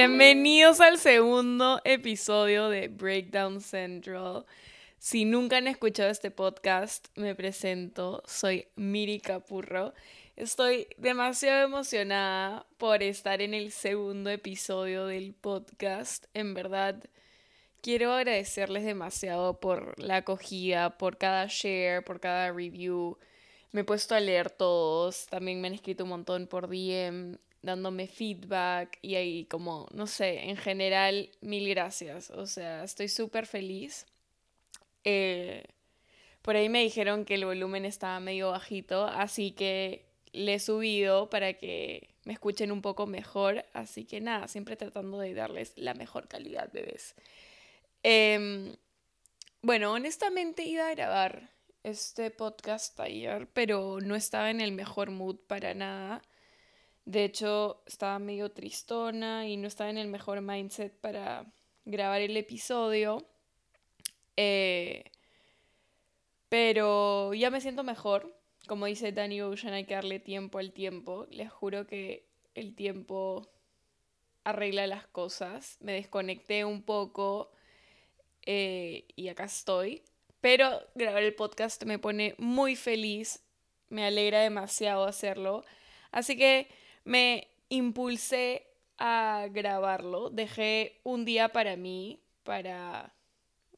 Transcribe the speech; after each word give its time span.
Bienvenidos 0.00 0.80
al 0.80 0.96
segundo 0.96 1.80
episodio 1.82 2.68
de 2.68 2.86
Breakdown 2.86 3.60
Central. 3.60 4.46
Si 5.00 5.24
nunca 5.24 5.56
han 5.56 5.66
escuchado 5.66 6.08
este 6.08 6.30
podcast, 6.30 7.08
me 7.16 7.34
presento. 7.34 8.22
Soy 8.24 8.68
Miri 8.76 9.18
Capurro. 9.18 9.92
Estoy 10.36 10.86
demasiado 10.98 11.64
emocionada 11.64 12.64
por 12.76 13.02
estar 13.02 13.42
en 13.42 13.54
el 13.54 13.72
segundo 13.72 14.30
episodio 14.30 15.06
del 15.06 15.34
podcast. 15.34 16.26
En 16.32 16.54
verdad, 16.54 17.02
quiero 17.80 18.12
agradecerles 18.12 18.84
demasiado 18.84 19.58
por 19.58 20.00
la 20.00 20.18
acogida, 20.18 20.96
por 20.96 21.18
cada 21.18 21.46
share, 21.48 22.04
por 22.04 22.20
cada 22.20 22.52
review. 22.52 23.18
Me 23.72 23.80
he 23.80 23.84
puesto 23.84 24.14
a 24.14 24.20
leer 24.20 24.48
todos. 24.48 25.26
También 25.26 25.60
me 25.60 25.66
han 25.66 25.74
escrito 25.74 26.04
un 26.04 26.10
montón 26.10 26.46
por 26.46 26.68
DM 26.68 27.36
dándome 27.68 28.08
feedback 28.08 28.98
y 29.02 29.14
ahí 29.14 29.44
como, 29.44 29.86
no 29.92 30.06
sé, 30.06 30.48
en 30.48 30.56
general, 30.56 31.30
mil 31.40 31.68
gracias. 31.68 32.30
O 32.30 32.46
sea, 32.46 32.82
estoy 32.84 33.08
súper 33.08 33.46
feliz. 33.46 34.06
Eh, 35.04 35.64
por 36.42 36.56
ahí 36.56 36.68
me 36.68 36.82
dijeron 36.82 37.24
que 37.24 37.34
el 37.34 37.44
volumen 37.44 37.84
estaba 37.84 38.20
medio 38.20 38.50
bajito, 38.50 39.04
así 39.04 39.52
que 39.52 40.06
le 40.32 40.54
he 40.54 40.58
subido 40.58 41.30
para 41.30 41.54
que 41.54 42.08
me 42.24 42.32
escuchen 42.32 42.72
un 42.72 42.82
poco 42.82 43.06
mejor. 43.06 43.64
Así 43.72 44.04
que 44.04 44.20
nada, 44.20 44.48
siempre 44.48 44.76
tratando 44.76 45.18
de 45.18 45.34
darles 45.34 45.72
la 45.76 45.94
mejor 45.94 46.26
calidad, 46.28 46.70
bebés. 46.72 47.14
Em, 48.02 48.74
bueno, 49.62 49.92
honestamente 49.92 50.64
iba 50.64 50.88
a 50.88 50.94
grabar 50.94 51.50
este 51.82 52.30
podcast 52.30 52.98
ayer, 53.00 53.48
pero 53.52 53.98
no 54.00 54.14
estaba 54.14 54.50
en 54.50 54.60
el 54.60 54.72
mejor 54.72 55.10
mood 55.10 55.36
para 55.46 55.74
nada. 55.74 56.22
De 57.08 57.24
hecho, 57.24 57.82
estaba 57.86 58.18
medio 58.18 58.50
tristona 58.50 59.48
y 59.48 59.56
no 59.56 59.66
estaba 59.66 59.88
en 59.88 59.96
el 59.96 60.08
mejor 60.08 60.42
mindset 60.42 60.92
para 61.00 61.50
grabar 61.86 62.20
el 62.20 62.36
episodio. 62.36 63.26
Eh, 64.36 65.04
pero 66.50 67.32
ya 67.32 67.48
me 67.48 67.62
siento 67.62 67.82
mejor. 67.82 68.38
Como 68.66 68.84
dice 68.84 69.12
Danny 69.12 69.40
Ocean, 69.40 69.72
hay 69.72 69.86
que 69.86 69.94
darle 69.94 70.20
tiempo 70.20 70.58
al 70.58 70.74
tiempo. 70.74 71.26
Les 71.30 71.50
juro 71.50 71.86
que 71.86 72.28
el 72.54 72.74
tiempo 72.74 73.48
arregla 74.44 74.86
las 74.86 75.06
cosas. 75.06 75.78
Me 75.80 75.94
desconecté 75.94 76.66
un 76.66 76.82
poco 76.82 77.50
eh, 78.44 79.06
y 79.16 79.28
acá 79.28 79.44
estoy. 79.44 80.02
Pero 80.42 80.78
grabar 80.94 81.22
el 81.22 81.34
podcast 81.34 81.84
me 81.84 81.98
pone 81.98 82.34
muy 82.36 82.76
feliz. 82.76 83.42
Me 83.88 84.04
alegra 84.04 84.40
demasiado 84.40 85.06
hacerlo. 85.06 85.64
Así 86.10 86.36
que 86.36 86.68
me 87.08 87.48
impulsé 87.70 88.66
a 88.98 89.46
grabarlo. 89.50 90.28
Dejé 90.28 91.00
un 91.04 91.24
día 91.24 91.48
para 91.48 91.74
mí, 91.74 92.20
para 92.42 93.14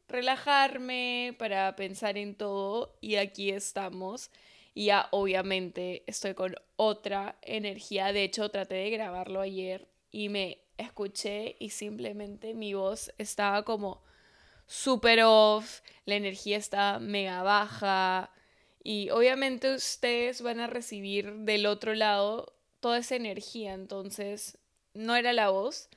relajarme, 0.09 1.37
para 1.39 1.77
pensar 1.77 2.19
en 2.19 2.35
todo 2.35 2.99
y 3.01 3.15
aquí 3.17 3.51
estamos. 3.51 4.33
Y 4.75 4.87
ya 4.87 5.07
obviamente 5.13 6.03
estoy 6.09 6.35
con 6.35 6.57
otra 6.75 7.39
energía. 7.43 8.13
De 8.13 8.25
hecho, 8.25 8.49
traté 8.49 8.75
de 8.75 8.91
grabarlo 8.91 9.41
ayer 9.41 9.87
y 10.11 10.29
me 10.29 10.59
escuché 10.77 11.55
y 11.61 11.71
simplemente 11.71 12.53
mi 12.53 12.75
voz 12.75 13.13
estaba 13.17 13.65
como 13.65 14.03
super 14.67 15.21
off, 15.23 15.83
la 16.05 16.17
energía 16.17 16.57
está 16.57 16.99
mega 16.99 17.45
baja 17.45 18.33
y 18.83 19.11
obviamente 19.11 19.73
ustedes 19.73 20.43
van 20.43 20.59
a 20.59 20.67
recibir 20.67 21.33
del 21.33 21.67
otro 21.67 21.95
lado 21.95 22.60
toda 22.81 22.99
esa 22.99 23.17
energía, 23.17 23.75
entonces 23.75 24.59
no 24.95 25.17
era 25.17 25.33
la 25.33 25.51
voz. 25.51 25.89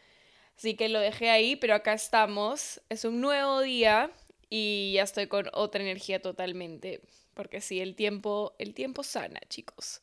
Así 0.58 0.76
que 0.76 0.90
lo 0.90 1.00
dejé 1.00 1.30
ahí, 1.30 1.56
pero 1.56 1.76
acá 1.76 1.94
estamos. 1.94 2.82
Es 2.90 3.06
un 3.06 3.22
nuevo 3.22 3.62
día 3.62 4.12
y 4.50 4.94
ya 4.96 5.04
estoy 5.04 5.28
con 5.28 5.50
otra 5.54 5.82
energía 5.82 6.22
totalmente. 6.22 7.02
Porque 7.34 7.62
sí, 7.62 7.80
el 7.80 7.96
tiempo, 7.96 8.54
el 8.60 8.74
tiempo 8.74 9.04
sana, 9.04 9.40
chicos. 9.50 10.02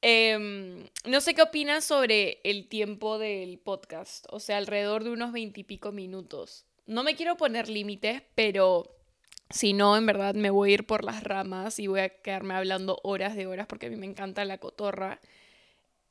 Em, 0.00 0.88
no 1.04 1.20
sé 1.20 1.34
qué 1.34 1.42
opinan 1.42 1.82
sobre 1.82 2.40
el 2.44 2.68
tiempo 2.68 3.18
del 3.18 3.58
podcast. 3.58 4.26
O 4.30 4.40
sea, 4.40 4.58
alrededor 4.58 5.04
de 5.04 5.10
unos 5.10 5.32
veintipico 5.32 5.92
minutos. 5.92 6.64
No 6.86 7.02
me 7.04 7.14
quiero 7.14 7.36
poner 7.36 7.68
límites, 7.68 8.22
pero 8.34 8.96
si 9.50 9.72
no, 9.72 9.96
en 9.96 10.06
verdad 10.06 10.34
me 10.34 10.50
voy 10.50 10.70
a 10.70 10.74
ir 10.74 10.86
por 10.86 11.04
las 11.04 11.22
ramas 11.22 11.78
y 11.78 11.86
voy 11.86 12.00
a 12.00 12.08
quedarme 12.08 12.54
hablando 12.54 13.00
horas 13.02 13.34
de 13.36 13.46
horas 13.46 13.66
porque 13.66 13.86
a 13.86 13.90
mí 13.90 13.96
me 13.96 14.06
encanta 14.06 14.44
la 14.44 14.58
cotorra. 14.58 15.20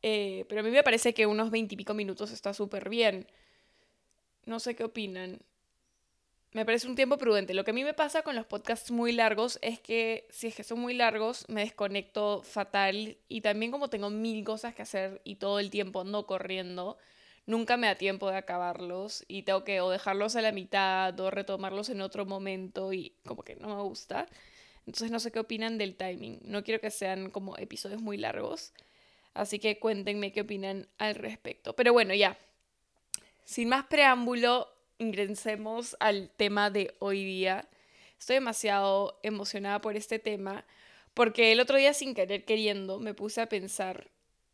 Eh, 0.09 0.45
pero 0.47 0.61
a 0.61 0.63
mí 0.63 0.71
me 0.71 0.83
parece 0.83 1.13
que 1.13 1.25
unos 1.25 1.51
veintipico 1.51 1.93
minutos 1.93 2.31
está 2.31 2.53
súper 2.53 2.87
bien. 2.87 3.27
No 4.45 4.61
sé 4.61 4.73
qué 4.73 4.85
opinan. 4.85 5.39
Me 6.53 6.63
parece 6.65 6.87
un 6.87 6.95
tiempo 6.95 7.17
prudente. 7.17 7.53
Lo 7.53 7.65
que 7.65 7.71
a 7.71 7.73
mí 7.73 7.83
me 7.83 7.93
pasa 7.93 8.21
con 8.21 8.33
los 8.33 8.45
podcasts 8.45 8.89
muy 8.89 9.11
largos 9.11 9.59
es 9.61 9.81
que 9.81 10.25
si 10.29 10.47
es 10.47 10.55
que 10.55 10.63
son 10.63 10.79
muy 10.79 10.93
largos 10.93 11.43
me 11.49 11.59
desconecto 11.59 12.41
fatal 12.41 13.17
y 13.27 13.41
también 13.41 13.69
como 13.69 13.89
tengo 13.89 14.09
mil 14.09 14.45
cosas 14.45 14.73
que 14.73 14.83
hacer 14.83 15.21
y 15.25 15.35
todo 15.35 15.59
el 15.59 15.69
tiempo 15.69 15.99
ando 15.99 16.25
corriendo, 16.25 16.97
nunca 17.45 17.75
me 17.75 17.87
da 17.87 17.95
tiempo 17.95 18.29
de 18.31 18.37
acabarlos 18.37 19.25
y 19.27 19.43
tengo 19.43 19.65
que 19.65 19.81
o 19.81 19.89
dejarlos 19.89 20.37
a 20.37 20.41
la 20.41 20.53
mitad 20.53 21.19
o 21.19 21.31
retomarlos 21.31 21.89
en 21.89 21.99
otro 21.99 22.25
momento 22.25 22.93
y 22.93 23.13
como 23.25 23.43
que 23.43 23.57
no 23.57 23.75
me 23.75 23.81
gusta. 23.81 24.25
Entonces 24.85 25.11
no 25.11 25.19
sé 25.19 25.33
qué 25.33 25.39
opinan 25.39 25.77
del 25.77 25.97
timing. 25.97 26.39
No 26.43 26.63
quiero 26.63 26.79
que 26.79 26.91
sean 26.91 27.29
como 27.29 27.57
episodios 27.57 28.01
muy 28.01 28.17
largos. 28.17 28.71
Así 29.37 29.59
que 29.59 29.79
cuéntenme 29.79 30.31
qué 30.31 30.41
opinan 30.41 30.87
al 30.97 31.15
respecto. 31.15 31.75
Pero 31.75 31.93
bueno, 31.93 32.13
ya. 32.13 32.37
Sin 33.45 33.69
más 33.69 33.85
preámbulo, 33.85 34.67
ingresemos 34.97 35.95
al 35.99 36.29
tema 36.31 36.69
de 36.69 36.95
hoy 36.99 37.23
día. 37.23 37.69
Estoy 38.19 38.35
demasiado 38.35 39.19
emocionada 39.23 39.79
por 39.79 39.95
este 39.95 40.19
tema 40.19 40.65
porque 41.13 41.51
el 41.51 41.59
otro 41.59 41.77
día 41.77 41.93
sin 41.93 42.13
querer 42.13 42.45
queriendo 42.45 42.99
me 42.99 43.13
puse 43.13 43.41
a 43.41 43.49
pensar 43.49 44.09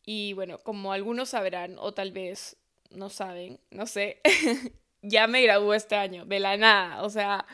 y 0.06 0.34
bueno, 0.34 0.60
como 0.60 0.94
algunos 0.94 1.30
sabrán 1.30 1.78
o 1.80 1.94
tal 1.94 2.12
vez 2.12 2.58
no 2.90 3.10
saben, 3.10 3.60
no 3.72 3.88
sé, 3.88 4.22
ya 5.02 5.28
me 5.28 5.42
gradué 5.42 5.78
este 5.78 5.96
año, 5.96 6.26
de 6.26 6.40
la 6.40 6.58
nada. 6.58 7.04
O 7.04 7.10
sea, 7.10 7.46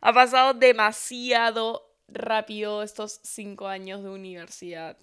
ha 0.00 0.12
pasado 0.12 0.54
demasiado 0.54 1.94
rápido 2.08 2.82
estos 2.82 3.20
cinco 3.22 3.68
años 3.68 4.02
de 4.02 4.10
universidad. 4.10 4.98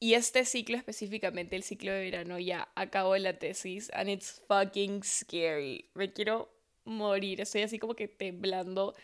Y 0.00 0.14
este 0.14 0.44
ciclo 0.44 0.76
específicamente, 0.76 1.56
el 1.56 1.64
ciclo 1.64 1.92
de 1.92 2.00
verano, 2.00 2.38
ya 2.38 2.68
acabó 2.76 3.16
la 3.16 3.38
tesis 3.38 3.90
and 3.92 4.08
it's 4.08 4.40
fucking 4.46 5.02
scary. 5.02 5.90
Me 5.94 6.12
quiero 6.12 6.48
morir, 6.84 7.40
estoy 7.40 7.62
así 7.62 7.78
como 7.78 7.94
que 7.94 8.08
temblando 8.08 8.94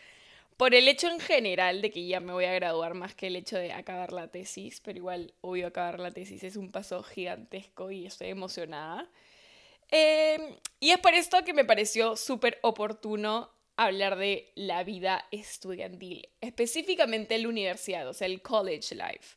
por 0.57 0.73
el 0.73 0.87
hecho 0.87 1.09
en 1.09 1.19
general 1.19 1.81
de 1.81 1.91
que 1.91 2.07
ya 2.07 2.19
me 2.19 2.31
voy 2.31 2.45
a 2.45 2.53
graduar 2.53 2.93
más 2.93 3.13
que 3.13 3.27
el 3.27 3.35
hecho 3.35 3.57
de 3.57 3.73
acabar 3.73 4.13
la 4.13 4.29
tesis, 4.29 4.79
pero 4.79 4.97
igual, 4.97 5.33
obvio, 5.41 5.67
acabar 5.67 5.99
la 5.99 6.11
tesis 6.11 6.43
es 6.43 6.55
un 6.55 6.71
paso 6.71 7.03
gigantesco 7.03 7.91
y 7.91 8.05
estoy 8.05 8.29
emocionada. 8.29 9.09
Em, 9.89 10.55
y 10.79 10.91
es 10.91 10.99
por 10.99 11.13
esto 11.13 11.43
que 11.43 11.53
me 11.53 11.65
pareció 11.65 12.15
súper 12.15 12.57
oportuno 12.61 13.51
hablar 13.75 14.17
de 14.17 14.51
la 14.55 14.83
vida 14.85 15.27
estudiantil, 15.31 16.29
específicamente 16.39 17.37
la 17.37 17.49
universidad, 17.49 18.07
o 18.07 18.13
sea, 18.13 18.27
el 18.27 18.41
college 18.41 18.95
life. 18.95 19.35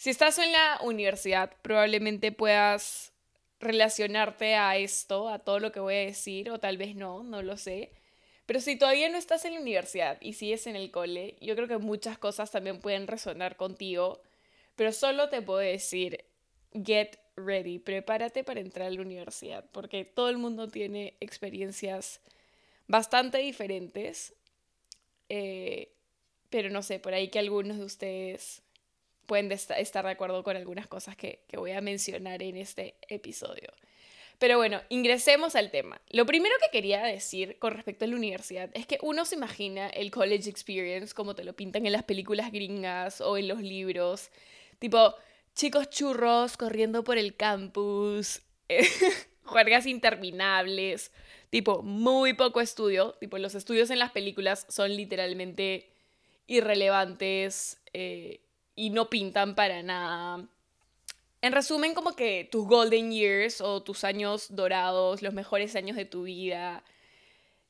Si 0.00 0.08
estás 0.08 0.38
en 0.38 0.50
la 0.50 0.78
universidad, 0.82 1.52
probablemente 1.60 2.32
puedas 2.32 3.12
relacionarte 3.60 4.54
a 4.54 4.78
esto, 4.78 5.28
a 5.28 5.40
todo 5.40 5.60
lo 5.60 5.72
que 5.72 5.80
voy 5.80 5.94
a 5.94 6.06
decir, 6.06 6.50
o 6.50 6.58
tal 6.58 6.78
vez 6.78 6.96
no, 6.96 7.22
no 7.22 7.42
lo 7.42 7.58
sé. 7.58 7.90
Pero 8.46 8.62
si 8.62 8.76
todavía 8.76 9.10
no 9.10 9.18
estás 9.18 9.44
en 9.44 9.52
la 9.52 9.60
universidad 9.60 10.16
y 10.22 10.32
sigues 10.32 10.66
en 10.66 10.74
el 10.74 10.90
cole, 10.90 11.36
yo 11.42 11.54
creo 11.54 11.68
que 11.68 11.76
muchas 11.76 12.16
cosas 12.16 12.50
también 12.50 12.80
pueden 12.80 13.08
resonar 13.08 13.56
contigo, 13.56 14.22
pero 14.74 14.90
solo 14.92 15.28
te 15.28 15.42
puedo 15.42 15.58
decir, 15.58 16.24
get 16.72 17.18
ready, 17.36 17.78
prepárate 17.78 18.42
para 18.42 18.60
entrar 18.60 18.86
a 18.86 18.92
la 18.92 19.02
universidad, 19.02 19.66
porque 19.70 20.06
todo 20.06 20.30
el 20.30 20.38
mundo 20.38 20.68
tiene 20.68 21.12
experiencias 21.20 22.22
bastante 22.88 23.36
diferentes, 23.36 24.32
eh, 25.28 25.92
pero 26.48 26.70
no 26.70 26.82
sé, 26.82 27.00
por 27.00 27.12
ahí 27.12 27.28
que 27.28 27.38
algunos 27.38 27.76
de 27.76 27.84
ustedes 27.84 28.62
pueden 29.30 29.52
estar 29.52 30.04
de 30.04 30.10
acuerdo 30.10 30.42
con 30.42 30.56
algunas 30.56 30.88
cosas 30.88 31.14
que, 31.14 31.44
voy 31.52 31.70
a 31.70 31.80
mencionar 31.80 32.42
en 32.42 32.56
este 32.56 32.96
episodio. 33.08 33.72
Pero 34.40 34.56
bueno, 34.56 34.80
ingresemos 34.88 35.54
al 35.54 35.70
tema. 35.70 36.00
Lo 36.08 36.26
primero 36.26 36.52
que 36.60 36.76
quería 36.76 37.04
decir 37.04 37.56
con 37.60 37.74
respecto 37.74 38.04
a 38.04 38.08
la 38.08 38.16
universidad 38.16 38.70
es 38.74 38.88
que 38.88 38.98
uno 39.02 39.24
se 39.24 39.36
imagina 39.36 39.86
el 39.86 40.10
college 40.10 40.50
experience 40.50 41.14
como 41.14 41.36
te 41.36 41.44
lo 41.44 41.52
pintan 41.52 41.86
en 41.86 41.92
las 41.92 42.02
películas 42.02 42.50
gringas 42.50 43.20
o 43.20 43.36
en 43.36 43.46
los 43.46 43.62
libros. 43.62 44.30
Tipo, 44.80 45.14
chicos 45.54 45.88
churros 45.90 46.56
corriendo 46.56 47.04
por 47.04 47.16
el 47.16 47.36
campus, 47.36 48.42
juergas 49.44 49.86
interminables, 49.86 51.12
tipo, 51.50 51.84
muy 51.84 52.32
poco 52.32 52.60
estudio. 52.60 53.12
Tipo, 53.20 53.38
los 53.38 53.54
estudios 53.54 53.90
en 53.90 54.00
las 54.00 54.10
películas 54.10 54.66
son 54.68 54.96
literalmente 54.96 55.88
irrelevantes. 56.48 57.80
Eh, 57.92 58.40
y 58.80 58.88
no 58.88 59.10
pintan 59.10 59.54
para 59.54 59.82
nada 59.82 60.48
En 61.42 61.52
resumen, 61.52 61.92
como 61.92 62.16
que 62.16 62.48
tus 62.50 62.66
golden 62.66 63.12
years 63.12 63.60
o 63.60 63.82
tus 63.82 64.04
años 64.04 64.54
dorados, 64.56 65.20
los 65.20 65.34
mejores 65.34 65.76
años 65.76 65.96
de 65.96 66.06
tu 66.06 66.22
vida. 66.22 66.82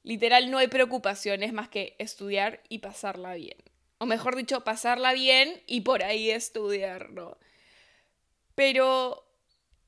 Literal, 0.05 0.53
no 0.53 0.59
hay 0.59 0.69
preocupaciones 0.69 1.53
más 1.53 1.69
que 1.69 1.97
estudiar 1.99 2.62
y 2.69 2.79
pasarla 2.79 3.35
bien. 3.35 3.59
O 3.99 4.07
mejor 4.07 4.37
dicho, 4.37 4.62
pasarla 4.62 5.12
bien 5.12 5.61
y 5.67 5.81
por 5.81 6.05
ahí 6.05 6.31
estudiar, 6.31 7.11
¿no? 7.11 7.37
Pero 8.55 9.25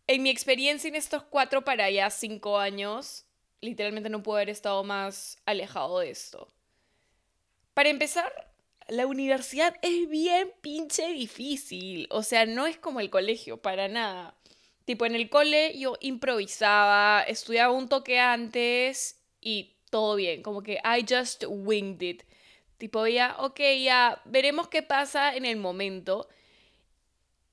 en 0.09 0.25
mi 0.25 0.31
experiencia 0.31 0.89
en 0.89 0.97
estos 0.97 1.23
cuatro 1.23 1.63
para 1.63 1.85
allá 1.85 2.11
cinco 2.11 2.59
años, 2.59 3.27
literalmente 3.61 4.11
no 4.11 4.25
puedo 4.25 4.39
haber 4.39 4.51
estado 4.51 4.83
más 4.83 5.39
alejado 5.47 6.01
de 6.01 6.11
esto. 6.11 6.49
Para 7.75 7.91
empezar, 7.91 8.52
la 8.89 9.07
universidad 9.07 9.75
es 9.83 10.09
bien 10.09 10.51
pinche 10.61 11.09
difícil. 11.09 12.07
O 12.11 12.23
sea, 12.23 12.47
no 12.47 12.67
es 12.67 12.77
como 12.77 13.01
el 13.01 13.11
colegio, 13.11 13.61
para 13.61 13.89
nada. 13.89 14.37
Tipo, 14.85 15.07
en 15.07 15.15
el 15.15 15.31
cole 15.31 15.79
yo 15.79 15.97
improvisaba, 16.01 17.23
estudiaba 17.23 17.73
un 17.73 17.89
toque 17.89 18.19
antes 18.19 19.21
y 19.41 19.77
todo 19.91 20.17
bien. 20.17 20.43
Como 20.43 20.63
que 20.63 20.81
I 20.85 21.05
just 21.09 21.45
winged 21.49 22.03
it. 22.03 22.23
Tipo, 22.79 23.07
ya, 23.07 23.37
ok, 23.39 23.61
ya, 23.83 24.21
veremos 24.25 24.69
qué 24.69 24.83
pasa 24.83 25.37
en 25.37 25.45
el 25.45 25.57
momento. 25.57 26.29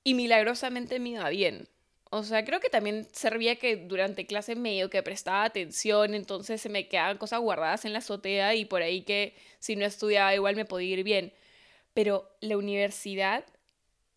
Y 0.04 0.16
milagrosamente 0.16 1.00
me 1.00 1.10
iba 1.10 1.30
bien. 1.30 1.68
O 2.12 2.24
sea, 2.24 2.44
creo 2.44 2.60
que 2.60 2.70
también 2.70 3.08
servía 3.12 3.58
que 3.58 3.76
durante 3.78 4.26
clase 4.26 4.56
medio 4.56 4.90
que 4.90 5.04
prestaba 5.04 5.44
atención, 5.44 6.16
entonces 6.16 6.60
se 6.62 6.70
me 6.70 6.88
quedaban 6.88 7.18
cosas 7.18 7.40
guardadas 7.40 7.86
en 7.86 7.94
la 7.94 8.00
azotea 8.00 8.56
y 8.56 8.66
por 8.66 8.82
ahí 8.82 9.04
que 9.04 9.36
si 9.60 9.76
no 9.76 9.86
estudiaba 9.86 10.34
igual 10.34 10.56
me 10.56 10.66
podía 10.66 10.94
ir 10.94 11.04
bien. 11.04 11.34
Pero 11.94 12.30
la 12.42 12.58
universidad 12.58 13.46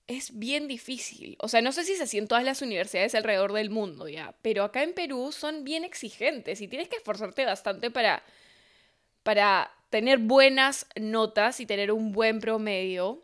es 0.07 0.39
bien 0.39 0.69
difícil. 0.69 1.37
O 1.41 1.49
sea, 1.49 1.61
no 1.61 1.73
sé 1.73 1.85
si 1.85 1.97
se 1.97 2.05
así 2.05 2.19
en 2.19 2.29
todas 2.29 2.45
las 2.45 2.63
universidades 2.63 3.15
alrededor 3.15 3.53
del 3.53 3.71
mundo 3.71 4.09
ya, 4.09 4.35
pero 4.43 4.65
acá 4.65 4.83
en 4.83 4.95
Perú 4.95 5.31
son 5.33 5.65
bien 5.65 5.85
exigentes 5.85 6.61
y 6.61 6.69
tienes 6.69 6.89
que 6.89 6.97
esforzarte 6.97 7.45
bastante 7.45 7.91
para, 7.91 8.23
para 9.23 9.71
tener 9.91 10.19
buenas 10.19 10.87
notas 10.97 11.61
y 11.61 11.67
tener 11.67 11.93
un 11.93 12.13
buen 12.13 12.41
promedio. 12.41 13.23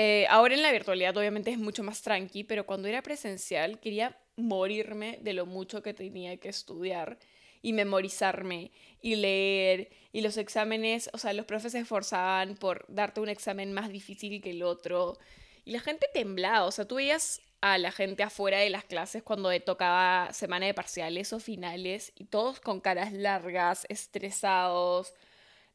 Eh, 0.00 0.26
ahora 0.30 0.54
en 0.54 0.62
la 0.62 0.70
virtualidad 0.70 1.16
obviamente 1.16 1.50
es 1.50 1.58
mucho 1.58 1.82
más 1.82 2.02
tranqui, 2.02 2.44
pero 2.44 2.64
cuando 2.64 2.86
era 2.86 3.02
presencial 3.02 3.80
quería 3.80 4.16
morirme 4.36 5.18
de 5.22 5.32
lo 5.32 5.44
mucho 5.44 5.82
que 5.82 5.92
tenía 5.92 6.36
que 6.36 6.48
estudiar 6.48 7.18
y 7.62 7.72
memorizarme 7.72 8.70
y 9.02 9.16
leer 9.16 9.90
y 10.12 10.20
los 10.20 10.36
exámenes, 10.36 11.10
o 11.12 11.18
sea, 11.18 11.32
los 11.32 11.46
profes 11.46 11.72
se 11.72 11.80
esforzaban 11.80 12.54
por 12.54 12.84
darte 12.86 13.20
un 13.20 13.28
examen 13.28 13.72
más 13.72 13.88
difícil 13.90 14.40
que 14.40 14.50
el 14.50 14.62
otro 14.62 15.18
y 15.64 15.72
la 15.72 15.80
gente 15.80 16.06
temblaba, 16.14 16.66
o 16.66 16.70
sea, 16.70 16.86
tú 16.86 16.94
veías 16.94 17.42
a 17.60 17.76
la 17.76 17.90
gente 17.90 18.22
afuera 18.22 18.60
de 18.60 18.70
las 18.70 18.84
clases 18.84 19.24
cuando 19.24 19.50
tocaba 19.62 20.32
semana 20.32 20.66
de 20.66 20.74
parciales 20.74 21.32
o 21.32 21.40
finales 21.40 22.12
y 22.14 22.26
todos 22.26 22.60
con 22.60 22.80
caras 22.80 23.12
largas, 23.12 23.84
estresados. 23.88 25.12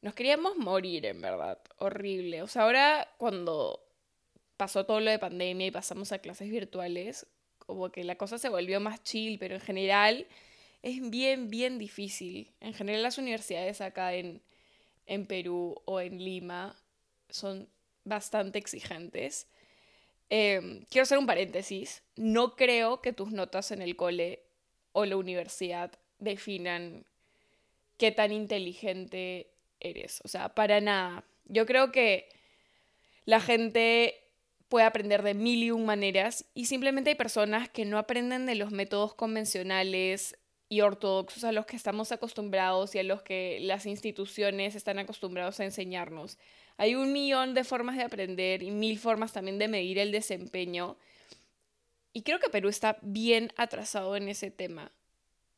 Nos 0.02 0.14
queríamos 0.14 0.56
morir, 0.56 1.06
en 1.06 1.20
verdad. 1.22 1.60
Horrible. 1.78 2.42
O 2.42 2.48
sea, 2.48 2.64
ahora 2.64 3.10
cuando 3.18 3.83
pasó 4.64 4.86
todo 4.86 5.02
lo 5.02 5.12
de 5.12 5.20
pandemia 5.20 5.68
y 5.68 5.72
pasamos 5.72 6.14
a 6.14 6.20
clases 6.20 6.50
virtuales, 6.50 7.28
como 7.58 7.92
que 7.92 8.06
la 8.06 8.16
cosa 8.16 8.38
se 8.38 8.48
volvió 8.48 8.80
más 8.80 9.04
chill, 9.04 9.38
pero 9.38 9.56
en 9.56 9.60
general 9.60 10.26
es 10.82 11.10
bien, 11.10 11.50
bien 11.50 11.78
difícil. 11.78 12.50
En 12.62 12.74
general 12.74 13.04
las 13.04 13.18
universidades 13.18 13.82
acá 13.82 14.14
en, 14.14 14.42
en 15.06 15.26
Perú 15.26 15.82
o 15.84 16.00
en 16.00 16.18
Lima 16.18 16.78
son 17.30 17.68
bastante 18.06 18.58
exigentes. 18.58 19.48
Em, 20.30 20.86
quiero 20.86 21.04
hacer 21.04 21.18
un 21.18 21.26
paréntesis. 21.26 22.02
No 22.16 22.56
creo 22.56 23.02
que 23.02 23.12
tus 23.12 23.34
notas 23.34 23.72
en 23.72 23.82
el 23.82 23.98
cole 23.98 24.44
o 24.94 25.04
la 25.04 25.18
universidad 25.18 25.92
definan 26.20 27.06
qué 27.98 28.14
tan 28.14 28.32
inteligente 28.32 29.50
eres. 29.82 30.22
O 30.24 30.30
sea, 30.30 30.56
para 30.56 30.80
nada. 30.80 31.26
Yo 31.48 31.66
creo 31.66 31.92
que 31.92 32.30
la 33.26 33.42
gente 33.42 34.23
puede 34.74 34.88
aprender 34.88 35.22
de 35.22 35.36
mil 35.36 35.62
y 35.62 35.70
un 35.70 35.86
maneras 35.86 36.46
y 36.56 36.66
simplemente 36.66 37.12
hay 37.12 37.16
personas 37.16 37.70
que 37.70 37.86
no 37.86 38.00
aprenden 38.00 38.48
de 38.48 38.56
los 38.56 38.72
métodos 38.72 39.14
convencionales 39.14 40.36
y 40.68 40.82
ortodoxos 40.82 41.44
a 41.44 41.52
los 41.52 41.68
que 41.68 41.76
estamos 41.76 42.12
acostumbrados 42.12 42.96
y 42.96 42.98
a 42.98 43.04
los 43.04 43.22
que 43.22 43.60
las 43.62 43.86
instituciones 43.86 44.74
están 44.74 44.98
acostumbrados 44.98 45.60
a 45.60 45.66
enseñarnos. 45.66 46.40
Hay 46.78 46.96
un 46.96 47.14
millón 47.14 47.54
de 47.54 47.64
formas 47.64 47.98
de 47.98 48.04
aprender 48.04 48.64
y 48.64 48.72
mil 48.72 48.98
formas 48.98 49.32
también 49.32 49.60
de 49.60 49.68
medir 49.68 50.00
el 50.00 50.12
desempeño. 50.12 50.98
Y 52.12 52.24
creo 52.24 52.40
que 52.40 52.50
Perú 52.50 52.68
está 52.68 52.98
bien 53.04 53.52
atrasado 53.58 54.16
en 54.16 54.28
ese 54.28 54.50
tema. 54.50 54.92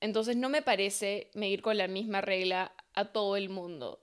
Entonces 0.02 0.36
no 0.36 0.50
me 0.50 0.62
parece 0.62 1.30
medir 1.36 1.62
con 1.62 1.78
la 1.78 1.88
misma 1.88 2.20
regla 2.20 2.74
a 2.94 3.06
todo 3.06 3.38
el 3.38 3.48
mundo. 3.48 4.02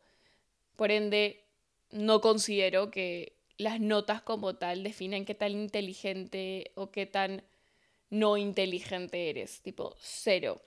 Por 0.75 0.91
ende, 0.91 1.44
no 1.91 2.23
considero 2.23 2.91
que 2.91 3.42
las 3.58 3.81
notas 3.81 4.22
como 4.22 4.56
tal 4.56 4.82
definen 4.82 5.25
qué 5.25 5.34
tan 5.34 5.52
inteligente 5.52 6.72
o 6.75 6.90
qué 6.90 7.06
tan 7.06 7.43
no 8.10 8.37
inteligente 8.37 9.31
eres, 9.31 9.62
tipo 9.62 9.94
cero. 10.00 10.60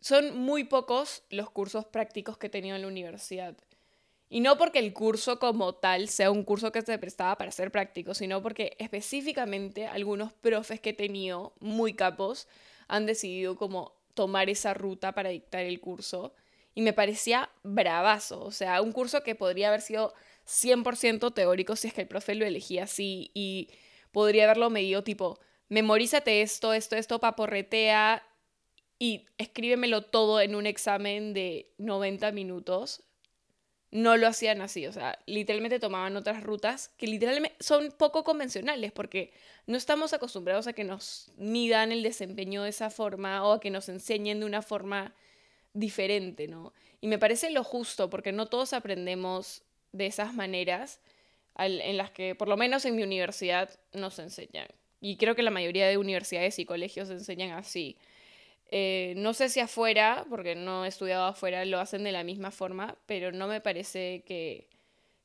Son 0.00 0.38
muy 0.38 0.64
pocos 0.64 1.22
los 1.28 1.50
cursos 1.50 1.84
prácticos 1.84 2.38
que 2.38 2.46
he 2.46 2.50
tenido 2.50 2.76
en 2.76 2.82
la 2.82 2.88
universidad. 2.88 3.56
Y 4.32 4.40
no 4.40 4.56
porque 4.56 4.78
el 4.78 4.94
curso 4.94 5.38
como 5.38 5.74
tal 5.74 6.08
sea 6.08 6.30
un 6.30 6.44
curso 6.44 6.70
que 6.70 6.82
se 6.82 6.98
prestaba 6.98 7.36
para 7.36 7.50
ser 7.50 7.72
práctico, 7.72 8.14
sino 8.14 8.40
porque 8.42 8.76
específicamente 8.78 9.86
algunos 9.86 10.32
profes 10.32 10.80
que 10.80 10.90
he 10.90 10.94
tenido 10.94 11.52
muy 11.58 11.94
capos 11.94 12.46
han 12.86 13.06
decidido 13.06 13.56
como 13.56 13.92
tomar 14.14 14.48
esa 14.48 14.72
ruta 14.72 15.12
para 15.12 15.30
dictar 15.30 15.64
el 15.64 15.80
curso. 15.80 16.32
Y 16.74 16.82
me 16.82 16.92
parecía 16.92 17.50
bravazo, 17.64 18.44
o 18.44 18.52
sea, 18.52 18.80
un 18.80 18.92
curso 18.92 19.24
que 19.24 19.34
podría 19.34 19.68
haber 19.68 19.80
sido 19.80 20.14
100% 20.50 21.32
teórico 21.32 21.76
si 21.76 21.88
es 21.88 21.94
que 21.94 22.00
el 22.02 22.08
profe 22.08 22.34
lo 22.34 22.44
elegía 22.44 22.84
así 22.84 23.30
y 23.34 23.70
podría 24.10 24.44
haberlo 24.44 24.68
medido 24.68 25.04
tipo, 25.04 25.38
memorízate 25.68 26.42
esto, 26.42 26.74
esto, 26.74 26.96
esto, 26.96 27.20
paporretea 27.20 28.26
y 28.98 29.26
escríbemelo 29.38 30.02
todo 30.02 30.40
en 30.40 30.56
un 30.56 30.66
examen 30.66 31.32
de 31.32 31.72
90 31.78 32.32
minutos. 32.32 33.04
No 33.92 34.16
lo 34.16 34.26
hacían 34.26 34.60
así, 34.60 34.86
o 34.86 34.92
sea, 34.92 35.18
literalmente 35.26 35.80
tomaban 35.80 36.16
otras 36.16 36.42
rutas 36.42 36.90
que 36.96 37.06
literalmente 37.06 37.56
son 37.60 37.92
poco 37.96 38.22
convencionales 38.22 38.92
porque 38.92 39.32
no 39.66 39.76
estamos 39.76 40.12
acostumbrados 40.12 40.66
a 40.66 40.72
que 40.72 40.84
nos 40.84 41.32
midan 41.36 41.90
el 41.90 42.02
desempeño 42.02 42.62
de 42.62 42.70
esa 42.70 42.90
forma 42.90 43.44
o 43.44 43.52
a 43.52 43.60
que 43.60 43.70
nos 43.70 43.88
enseñen 43.88 44.40
de 44.40 44.46
una 44.46 44.62
forma 44.62 45.14
diferente, 45.72 46.46
¿no? 46.46 46.72
Y 47.00 47.08
me 47.08 47.18
parece 47.18 47.50
lo 47.50 47.64
justo 47.64 48.10
porque 48.10 48.32
no 48.32 48.46
todos 48.46 48.72
aprendemos 48.72 49.64
de 49.92 50.06
esas 50.06 50.34
maneras 50.34 51.00
en 51.56 51.96
las 51.96 52.10
que, 52.10 52.34
por 52.34 52.48
lo 52.48 52.56
menos 52.56 52.84
en 52.84 52.96
mi 52.96 53.02
universidad, 53.02 53.70
nos 53.92 54.18
enseñan. 54.18 54.68
Y 55.00 55.16
creo 55.16 55.34
que 55.34 55.42
la 55.42 55.50
mayoría 55.50 55.88
de 55.88 55.98
universidades 55.98 56.58
y 56.58 56.64
colegios 56.64 57.10
enseñan 57.10 57.52
así. 57.52 57.96
Eh, 58.70 59.14
no 59.16 59.34
sé 59.34 59.48
si 59.48 59.60
afuera, 59.60 60.24
porque 60.30 60.54
no 60.54 60.84
he 60.84 60.88
estudiado 60.88 61.24
afuera, 61.24 61.64
lo 61.64 61.80
hacen 61.80 62.04
de 62.04 62.12
la 62.12 62.22
misma 62.22 62.50
forma, 62.50 62.96
pero 63.06 63.32
no 63.32 63.48
me 63.48 63.60
parece 63.60 64.22
que, 64.26 64.68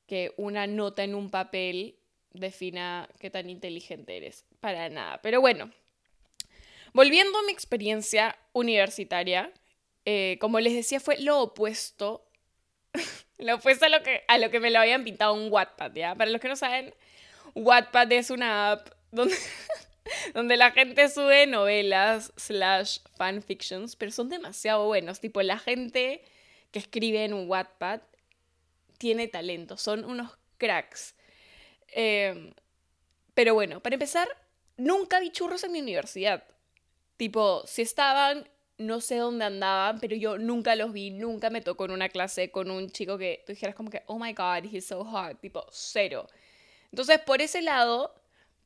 que 0.07 0.33
una 0.37 0.65
nota 0.67 1.03
en 1.03 1.15
un 1.15 1.29
papel 1.29 1.95
defina 2.33 3.07
qué 3.19 3.29
tan 3.29 3.49
inteligente 3.49 4.17
eres. 4.17 4.45
Para 4.59 4.89
nada. 4.89 5.21
Pero 5.21 5.41
bueno, 5.41 5.71
volviendo 6.93 7.37
a 7.37 7.43
mi 7.43 7.51
experiencia 7.51 8.37
universitaria, 8.53 9.51
eh, 10.05 10.37
como 10.39 10.59
les 10.59 10.73
decía, 10.73 10.99
fue 10.99 11.19
lo 11.19 11.41
opuesto 11.41 12.25
lo 13.37 13.55
opuesto 13.55 13.85
a 13.85 13.89
lo, 13.89 14.01
que, 14.03 14.23
a 14.27 14.37
lo 14.37 14.49
que 14.49 14.59
me 14.59 14.71
lo 14.71 14.79
habían 14.79 15.03
pintado 15.03 15.39
en 15.39 15.51
Wattpad, 15.51 15.93
¿ya? 15.93 16.15
Para 16.15 16.31
los 16.31 16.41
que 16.41 16.47
no 16.47 16.55
saben, 16.55 16.93
Wattpad 17.53 18.11
es 18.11 18.29
una 18.29 18.71
app 18.71 18.89
donde, 19.11 19.35
donde 20.33 20.57
la 20.57 20.71
gente 20.71 21.09
sube 21.09 21.47
novelas 21.47 22.33
slash 22.37 22.99
fanfictions, 23.17 23.95
pero 23.95 24.11
son 24.11 24.29
demasiado 24.29 24.85
buenos. 24.85 25.19
Tipo, 25.19 25.41
la 25.41 25.59
gente 25.59 26.23
que 26.71 26.79
escribe 26.79 27.23
en 27.23 27.49
Wattpad 27.49 28.01
tiene 28.97 29.27
talento, 29.27 29.77
son 29.77 30.05
unos 30.05 30.37
cracks. 30.57 31.15
Em, 31.87 32.53
pero 33.33 33.53
bueno, 33.53 33.81
para 33.81 33.95
empezar, 33.95 34.27
nunca 34.77 35.19
vi 35.19 35.31
churros 35.31 35.63
en 35.63 35.71
mi 35.71 35.79
universidad. 35.79 36.43
Tipo, 37.17 37.63
si 37.65 37.81
estaban, 37.81 38.49
no 38.77 39.01
sé 39.01 39.17
dónde 39.17 39.45
andaban, 39.45 39.99
pero 39.99 40.15
yo 40.15 40.37
nunca 40.37 40.75
los 40.75 40.91
vi, 40.91 41.11
nunca 41.11 41.49
me 41.49 41.61
tocó 41.61 41.85
en 41.85 41.91
una 41.91 42.09
clase 42.09 42.51
con 42.51 42.69
un 42.71 42.89
chico 42.89 43.17
que 43.17 43.43
tú 43.45 43.53
dijeras 43.53 43.75
como 43.75 43.89
que, 43.89 44.03
oh 44.07 44.19
my 44.19 44.33
god, 44.33 44.65
he's 44.71 44.85
so 44.85 45.03
hot, 45.03 45.39
tipo, 45.39 45.65
cero. 45.71 46.27
Entonces, 46.91 47.19
por 47.19 47.41
ese 47.41 47.61
lado, 47.61 48.13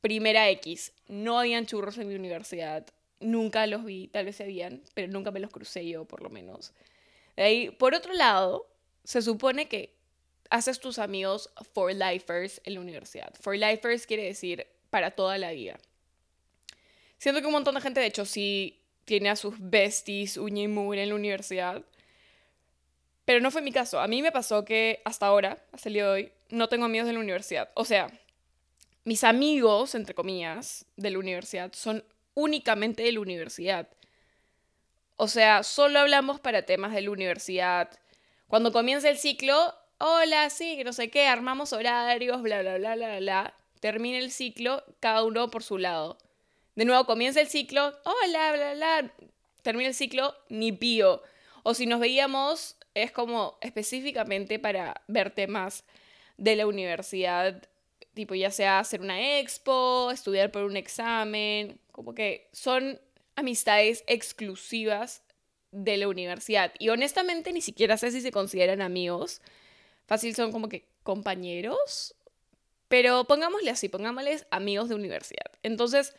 primera 0.02 0.50
X, 0.50 0.94
no 1.08 1.40
habían 1.40 1.66
churros 1.66 1.98
en 1.98 2.08
mi 2.08 2.16
universidad, 2.16 2.86
nunca 3.20 3.68
los 3.68 3.84
vi, 3.84 4.08
tal 4.08 4.26
vez 4.26 4.38
se 4.38 4.44
habían, 4.44 4.82
pero 4.94 5.12
nunca 5.12 5.32
me 5.32 5.40
los 5.40 5.52
crucé 5.52 5.88
yo, 5.88 6.06
por 6.06 6.22
lo 6.22 6.30
menos. 6.30 6.74
De 7.36 7.44
ahí, 7.44 7.70
por 7.70 7.94
otro 7.94 8.14
lado, 8.14 8.68
se 9.04 9.22
supone 9.22 9.68
que 9.68 9.96
haces 10.50 10.80
tus 10.80 11.00
amigos 11.00 11.50
for 11.74 11.94
lifers 11.94 12.62
en 12.64 12.74
la 12.76 12.80
universidad. 12.80 13.34
For 13.40 13.56
lifers 13.56 14.08
quiere 14.08 14.24
decir 14.24 14.66
para 14.90 15.12
toda 15.12 15.38
la 15.38 15.52
vida. 15.52 15.78
Siento 17.18 17.42
que 17.42 17.48
un 17.48 17.54
montón 17.54 17.76
de 17.76 17.82
gente, 17.82 18.00
de 18.00 18.08
hecho, 18.08 18.26
sí 18.26 18.79
tiene 19.10 19.32
a 19.32 19.36
sus 19.36 19.56
besties, 19.58 20.38
uña 20.38 20.62
y 20.62 20.68
mugre 20.68 21.02
en 21.02 21.10
la 21.10 21.16
universidad. 21.16 21.82
Pero 23.26 23.42
no 23.42 23.50
fue 23.50 23.64
mi 23.64 23.72
caso. 23.72 24.00
A 24.00 24.08
mí 24.08 24.22
me 24.22 24.32
pasó 24.32 24.64
que 24.64 25.02
hasta 25.04 25.26
ahora, 25.26 25.66
hasta 25.72 25.90
el 25.90 25.94
día 25.94 26.04
de 26.04 26.10
hoy, 26.12 26.32
no 26.50 26.70
tengo 26.70 26.86
amigos 26.86 27.08
de 27.08 27.14
la 27.14 27.20
universidad. 27.20 27.72
O 27.74 27.86
sea, 27.86 28.12
mis 29.06 29.24
amigos, 29.24 29.96
entre 29.96 30.14
comillas, 30.14 30.86
de 30.96 31.10
la 31.10 31.18
universidad 31.18 31.74
son 31.74 32.04
únicamente 32.36 33.02
de 33.02 33.12
la 33.12 33.22
universidad. 33.22 33.90
O 35.16 35.28
sea, 35.28 35.64
solo 35.64 35.98
hablamos 35.98 36.40
para 36.40 36.68
temas 36.68 36.94
de 36.94 37.02
la 37.02 37.10
universidad. 37.10 37.90
Cuando 38.48 38.72
comienza 38.72 39.10
el 39.10 39.18
ciclo, 39.18 39.74
hola, 39.98 40.52
sí, 40.52 40.78
que 40.78 40.84
no 40.84 40.94
sé 40.94 41.10
qué, 41.10 41.26
armamos 41.26 41.74
horarios, 41.74 42.44
bla, 42.44 42.62
bla, 42.62 42.78
bla, 42.78 42.94
bla, 42.94 43.18
bla. 43.18 43.54
Termina 43.80 44.20
el 44.20 44.30
ciclo, 44.30 44.84
cada 45.00 45.24
uno 45.24 45.50
por 45.50 45.64
su 45.64 45.80
lado. 45.80 46.20
De 46.80 46.86
nuevo 46.86 47.04
comienza 47.04 47.42
el 47.42 47.50
ciclo, 47.50 47.94
hola, 48.06 48.54
bla, 48.54 48.74
bla. 48.74 49.14
Termina 49.64 49.90
el 49.90 49.94
ciclo, 49.94 50.34
ni 50.48 50.72
pío. 50.72 51.22
O 51.64 51.74
si 51.74 51.86
nos 51.86 52.00
veíamos, 52.00 52.78
es 52.94 53.12
como 53.12 53.58
específicamente 53.60 54.60
para 54.60 55.02
ver 55.10 55.32
temas 55.32 55.84
de 56.38 56.56
la 56.56 56.66
universidad, 56.66 57.68
tipo 58.14 58.34
ya 58.34 58.50
sea 58.50 58.80
hacer 58.80 59.02
una 59.02 59.40
expo, 59.40 60.10
estudiar 60.10 60.54
por 60.54 60.64
un 60.64 60.78
examen, 60.78 61.82
como 61.92 62.16
que 62.16 62.48
son 62.54 63.02
amistades 63.36 64.06
exclusivas 64.08 65.22
de 65.72 65.98
la 65.98 66.08
universidad. 66.08 66.72
Y 66.80 66.88
honestamente 66.88 67.52
ni 67.52 67.60
siquiera 67.60 67.98
sé 67.98 68.10
si 68.12 68.22
se 68.22 68.32
consideran 68.32 68.82
amigos. 68.82 69.42
Fácil 70.08 70.34
son 70.34 70.54
como 70.54 70.70
que 70.70 70.86
compañeros. 71.04 72.16
Pero 72.88 73.26
pongámosle 73.26 73.70
así, 73.70 73.90
pongámosles 73.90 74.48
amigos 74.50 74.88
de 74.88 74.96
universidad. 74.96 75.52
Entonces, 75.62 76.16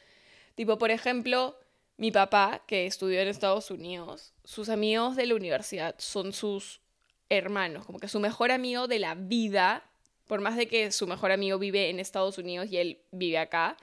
tipo, 0.60 0.76
por 0.76 0.90
ejemplo, 0.90 1.58
mi 1.96 2.10
papá, 2.10 2.62
que 2.66 2.84
estudió 2.84 3.18
en 3.20 3.28
Estados 3.28 3.70
Unidos, 3.70 4.34
sus 4.44 4.68
amigos 4.68 5.16
de 5.16 5.24
la 5.24 5.34
universidad 5.34 5.94
son 5.96 6.34
sus 6.34 6.82
hermanos, 7.30 7.86
como 7.86 7.98
que 7.98 8.08
su 8.08 8.20
mejor 8.20 8.50
amigo 8.50 8.86
de 8.86 8.98
la 8.98 9.14
vida, 9.14 9.90
por 10.26 10.42
más 10.42 10.58
de 10.58 10.68
que 10.68 10.92
su 10.92 11.06
mejor 11.06 11.32
amigo 11.32 11.58
vive 11.58 11.88
en 11.88 11.98
Estados 11.98 12.36
Unidos 12.36 12.70
y 12.70 12.76
él 12.76 12.98
vive 13.10 13.38
acá, 13.38 13.78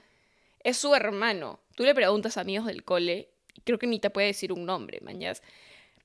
es 0.62 0.76
su 0.76 0.94
hermano. 0.94 1.58
Tú 1.74 1.82
le 1.82 1.96
preguntas 1.96 2.36
a 2.36 2.42
amigos 2.42 2.66
del 2.66 2.84
cole, 2.84 3.28
y 3.54 3.62
creo 3.62 3.80
que 3.80 3.88
ni 3.88 3.98
te 3.98 4.10
puede 4.10 4.28
decir 4.28 4.52
un 4.52 4.64
nombre, 4.64 5.00
mañas. 5.00 5.42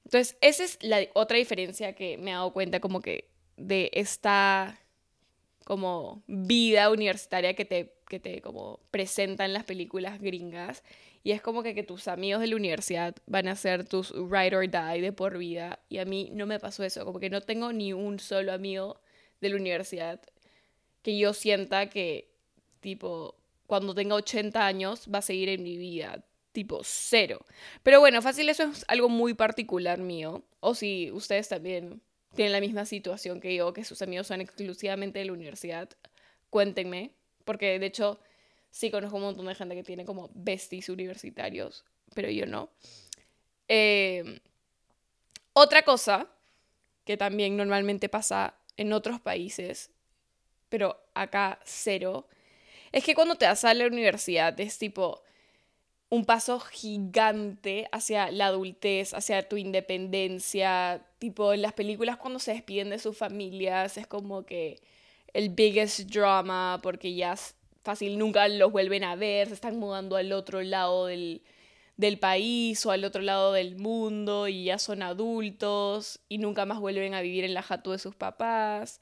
Entonces, 0.06 0.38
esa 0.42 0.64
es 0.64 0.80
la 0.82 1.06
otra 1.14 1.38
diferencia 1.38 1.94
que 1.94 2.18
me 2.18 2.32
he 2.32 2.34
dado 2.34 2.52
cuenta 2.52 2.80
como 2.80 3.00
que 3.00 3.30
de 3.58 3.92
esta 3.94 4.80
como 5.66 6.24
vida 6.26 6.90
universitaria 6.90 7.54
que 7.54 7.64
te, 7.64 7.93
que 8.08 8.20
te 8.20 8.42
como 8.42 8.80
presentan 8.92 9.54
las 9.54 9.64
películas 9.64 10.20
gringas 10.20 10.84
y 11.24 11.32
es 11.32 11.42
como 11.42 11.64
que, 11.64 11.74
que 11.74 11.84
tus 11.84 12.08
amigos 12.08 12.42
de 12.42 12.48
la 12.48 12.58
universidad 12.58 13.16
van 13.28 13.48
a 13.48 13.56
ser 13.56 13.86
tus 13.86 14.12
ride 14.12 14.56
or 14.56 14.70
die 14.70 15.02
de 15.02 15.14
por 15.14 15.38
vida. 15.38 15.80
Y 15.88 16.00
a 16.00 16.06
mí 16.06 16.30
no 16.34 16.46
me 16.46 16.60
pasó 16.60 16.84
eso, 16.84 17.06
como 17.06 17.20
que 17.20 17.30
no 17.30 17.42
tengo 17.42 17.72
ni 17.72 17.94
un 17.94 18.20
solo 18.20 18.52
amigo 18.52 19.00
de 19.40 19.50
la 19.50 19.56
universidad 19.56 20.22
que 21.02 21.18
yo 21.18 21.34
sienta 21.34 21.90
que, 21.90 22.30
tipo, 22.82 23.36
cuando 23.68 23.96
tenga 23.96 24.16
80 24.16 24.66
años 24.66 25.08
va 25.14 25.20
a 25.20 25.22
seguir 25.22 25.50
en 25.50 25.64
mi 25.64 25.78
vida. 25.78 26.24
Tipo, 26.52 26.82
cero. 26.84 27.40
Pero 27.84 28.00
bueno, 28.00 28.22
fácil, 28.22 28.50
eso 28.50 28.64
es 28.64 28.86
algo 28.88 29.10
muy 29.10 29.34
particular 29.34 30.00
mío. 30.00 30.44
O 30.60 30.76
si 30.76 31.10
ustedes 31.12 31.50
también 31.50 32.02
tienen 32.36 32.52
la 32.52 32.62
misma 32.62 32.86
situación 32.86 33.40
que 33.40 33.56
yo, 33.56 33.74
que 33.74 33.84
sus 33.84 34.02
amigos 34.02 34.28
son 34.28 34.42
exclusivamente 34.42 35.20
de 35.20 35.26
la 35.26 35.34
universidad, 35.34 35.90
cuéntenme. 36.50 37.12
Porque 37.46 37.80
de 37.80 37.86
hecho 37.86 38.20
sí 38.72 38.90
conozco 38.90 39.18
un 39.18 39.24
montón 39.24 39.46
de 39.46 39.56
gente 39.56 39.76
que 39.76 39.84
tiene 39.84 40.06
como 40.06 40.30
besties 40.34 40.90
universitarios, 40.90 41.84
pero 42.14 42.30
yo 42.30 42.46
no. 42.46 42.70
Em, 43.68 44.40
otra 45.54 45.84
cosa 45.84 46.28
que 47.06 47.18
también 47.18 47.56
normalmente 47.56 48.10
pasa 48.10 48.56
en 48.78 48.94
otros 48.94 49.20
países, 49.20 49.92
pero 50.70 51.00
acá 51.14 51.60
cero, 51.66 52.28
es 52.92 53.04
que 53.04 53.16
cuando 53.16 53.36
te 53.36 53.46
vas 53.46 53.64
a 53.64 53.74
la 53.74 53.88
universidad 53.88 54.60
es 54.60 54.78
tipo 54.78 55.24
un 56.10 56.26
paso 56.26 56.60
gigante 56.60 57.88
hacia 57.92 58.32
la 58.32 58.48
adultez, 58.48 59.14
hacia 59.14 59.48
tu 59.50 59.58
independencia, 59.58 61.06
tipo 61.18 61.54
en 61.54 61.64
las 61.64 61.74
películas 61.74 62.18
cuando 62.18 62.40
se 62.40 62.54
despiden 62.54 62.92
de 62.92 63.00
sus 63.00 63.18
familias 63.18 63.98
es 63.98 64.06
como 64.06 64.46
que 64.46 64.80
el 65.34 65.50
biggest 65.50 66.02
drama 66.02 66.80
porque 66.82 67.14
ya 67.14 67.36
fácil 67.84 68.18
nunca 68.18 68.48
los 68.48 68.72
vuelven 68.72 69.04
a 69.04 69.16
ver, 69.16 69.48
se 69.48 69.54
están 69.54 69.78
mudando 69.78 70.16
al 70.16 70.32
otro 70.32 70.62
lado 70.62 71.08
del, 71.08 71.42
país 72.20 72.86
o 72.86 72.92
al 72.92 73.04
otro 73.06 73.22
lado 73.22 73.54
del 73.54 73.76
mundo 73.76 74.48
y 74.48 74.66
ya 74.66 74.78
son 74.80 75.02
adultos 75.04 76.20
y 76.30 76.38
nunca 76.38 76.66
más 76.66 76.80
vuelven 76.80 77.14
a 77.14 77.22
vivir 77.22 77.44
en 77.44 77.54
la 77.54 77.62
jatu 77.62 77.92
de 77.92 78.00
sus 78.00 78.16
papás. 78.16 79.02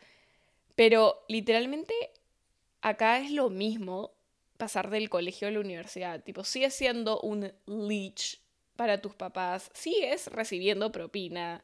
Pero 0.75 1.23
literalmente 1.27 1.93
acá 2.81 3.19
es 3.19 3.31
lo 3.31 3.49
mismo 3.49 4.11
pasar 4.57 4.89
del 4.89 5.09
colegio 5.09 5.47
a 5.47 5.51
la 5.51 5.59
universidad. 5.59 6.23
Tipo, 6.23 6.43
sigues 6.43 6.73
siendo 6.73 7.19
un 7.21 7.51
leech 7.65 8.39
para 8.75 9.01
tus 9.01 9.15
papás, 9.15 9.71
sigues 9.73 10.27
recibiendo 10.27 10.91
propina. 10.91 11.63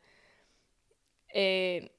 Eh, 1.34 1.92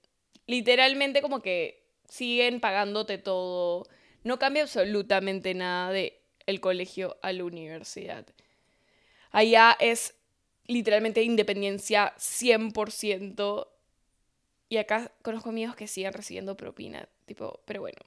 literalmente 0.46 1.22
como 1.22 1.40
que 1.42 1.77
siguen 2.08 2.60
pagándote 2.60 3.18
todo 3.18 3.86
no 4.24 4.38
cambia 4.38 4.62
absolutamente 4.62 5.54
nada 5.54 5.90
de 5.90 6.20
el 6.46 6.60
colegio 6.60 7.16
a 7.22 7.32
la 7.32 7.44
universidad. 7.44 8.26
Allá 9.30 9.76
es 9.80 10.14
literalmente 10.66 11.22
independencia 11.22 12.14
100%. 12.16 13.68
Y 14.70 14.76
acá 14.76 15.12
conozco 15.22 15.48
amigos 15.48 15.76
que 15.76 15.86
siguen 15.86 16.12
recibiendo 16.12 16.56
propina. 16.56 17.08
Tipo, 17.26 17.60
pero 17.64 17.80
bueno. 17.80 17.98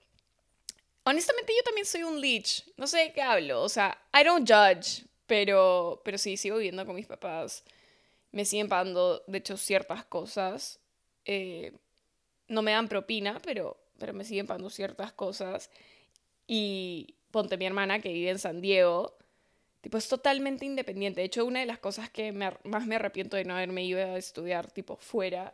Honestamente, 1.04 1.54
yo 1.58 1.64
también 1.64 1.86
soy 1.86 2.04
un 2.04 2.20
leech. 2.20 2.64
No 2.78 2.88
sé 2.88 3.00
de 3.00 3.14
qué 3.14 3.22
hablo. 3.22 3.64
O 3.64 3.70
sea, 3.70 3.98
I 4.14 4.24
don't 4.24 4.48
judge. 4.48 5.06
Pero, 5.26 6.02
pero 6.04 6.18
sí, 6.18 6.38
sigo 6.38 6.58
viviendo 6.58 6.86
con 6.86 6.96
mis 6.96 7.08
papás. 7.08 7.64
Me 8.32 8.46
siguen 8.46 8.70
pagando, 8.70 9.24
de 9.28 9.38
hecho, 9.38 9.58
ciertas 9.58 10.06
cosas. 10.06 10.80
Eh, 11.26 11.74
no 12.48 12.62
me 12.62 12.72
dan 12.72 12.88
propina, 12.88 13.40
pero, 13.44 13.78
pero 14.02 14.14
me 14.14 14.26
siguen 14.26 14.48
pagando 14.48 14.72
ciertas 14.72 15.14
cosas. 15.14 15.70
Y 16.48 17.16
ponte 17.32 17.58
mi 17.58 17.66
hermana 17.66 18.02
que 18.02 18.12
vive 18.12 18.32
en 18.32 18.40
San 18.40 18.60
Diego, 18.62 19.16
tipo, 19.82 19.98
es 19.98 20.10
totalmente 20.10 20.66
independiente. 20.66 21.22
De 21.22 21.28
hecho, 21.28 21.46
una 21.46 21.62
de 21.62 21.68
las 21.68 21.80
cosas 21.80 22.10
que 22.10 22.32
más 22.32 22.88
me 22.88 22.96
arrepiento 22.96 23.38
de 23.38 23.46
no 23.46 23.56
haberme 23.56 23.86
ido 23.86 24.00
a 24.00 24.18
estudiar, 24.18 24.72
tipo, 24.72 24.98
fuera, 24.98 25.54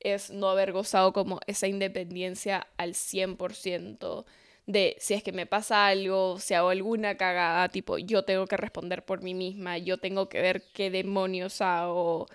es 0.00 0.30
no 0.30 0.48
haber 0.48 0.72
gozado 0.72 1.12
como 1.12 1.40
esa 1.48 1.66
independencia 1.66 2.68
al 2.76 2.94
100% 2.94 4.24
de 4.66 4.96
si 5.00 5.14
es 5.14 5.22
que 5.24 5.32
me 5.32 5.46
pasa 5.46 5.86
algo, 5.88 6.38
si 6.38 6.54
hago 6.54 6.68
alguna 6.70 7.16
cagada, 7.16 7.68
tipo, 7.70 7.98
yo 7.98 8.24
tengo 8.24 8.46
que 8.46 8.56
responder 8.56 9.04
por 9.04 9.22
mí 9.22 9.34
misma, 9.34 9.78
yo 9.78 9.98
tengo 9.98 10.28
que 10.28 10.40
ver 10.42 10.62
qué 10.72 10.90
demonios 10.90 11.60
hago. 11.62 12.28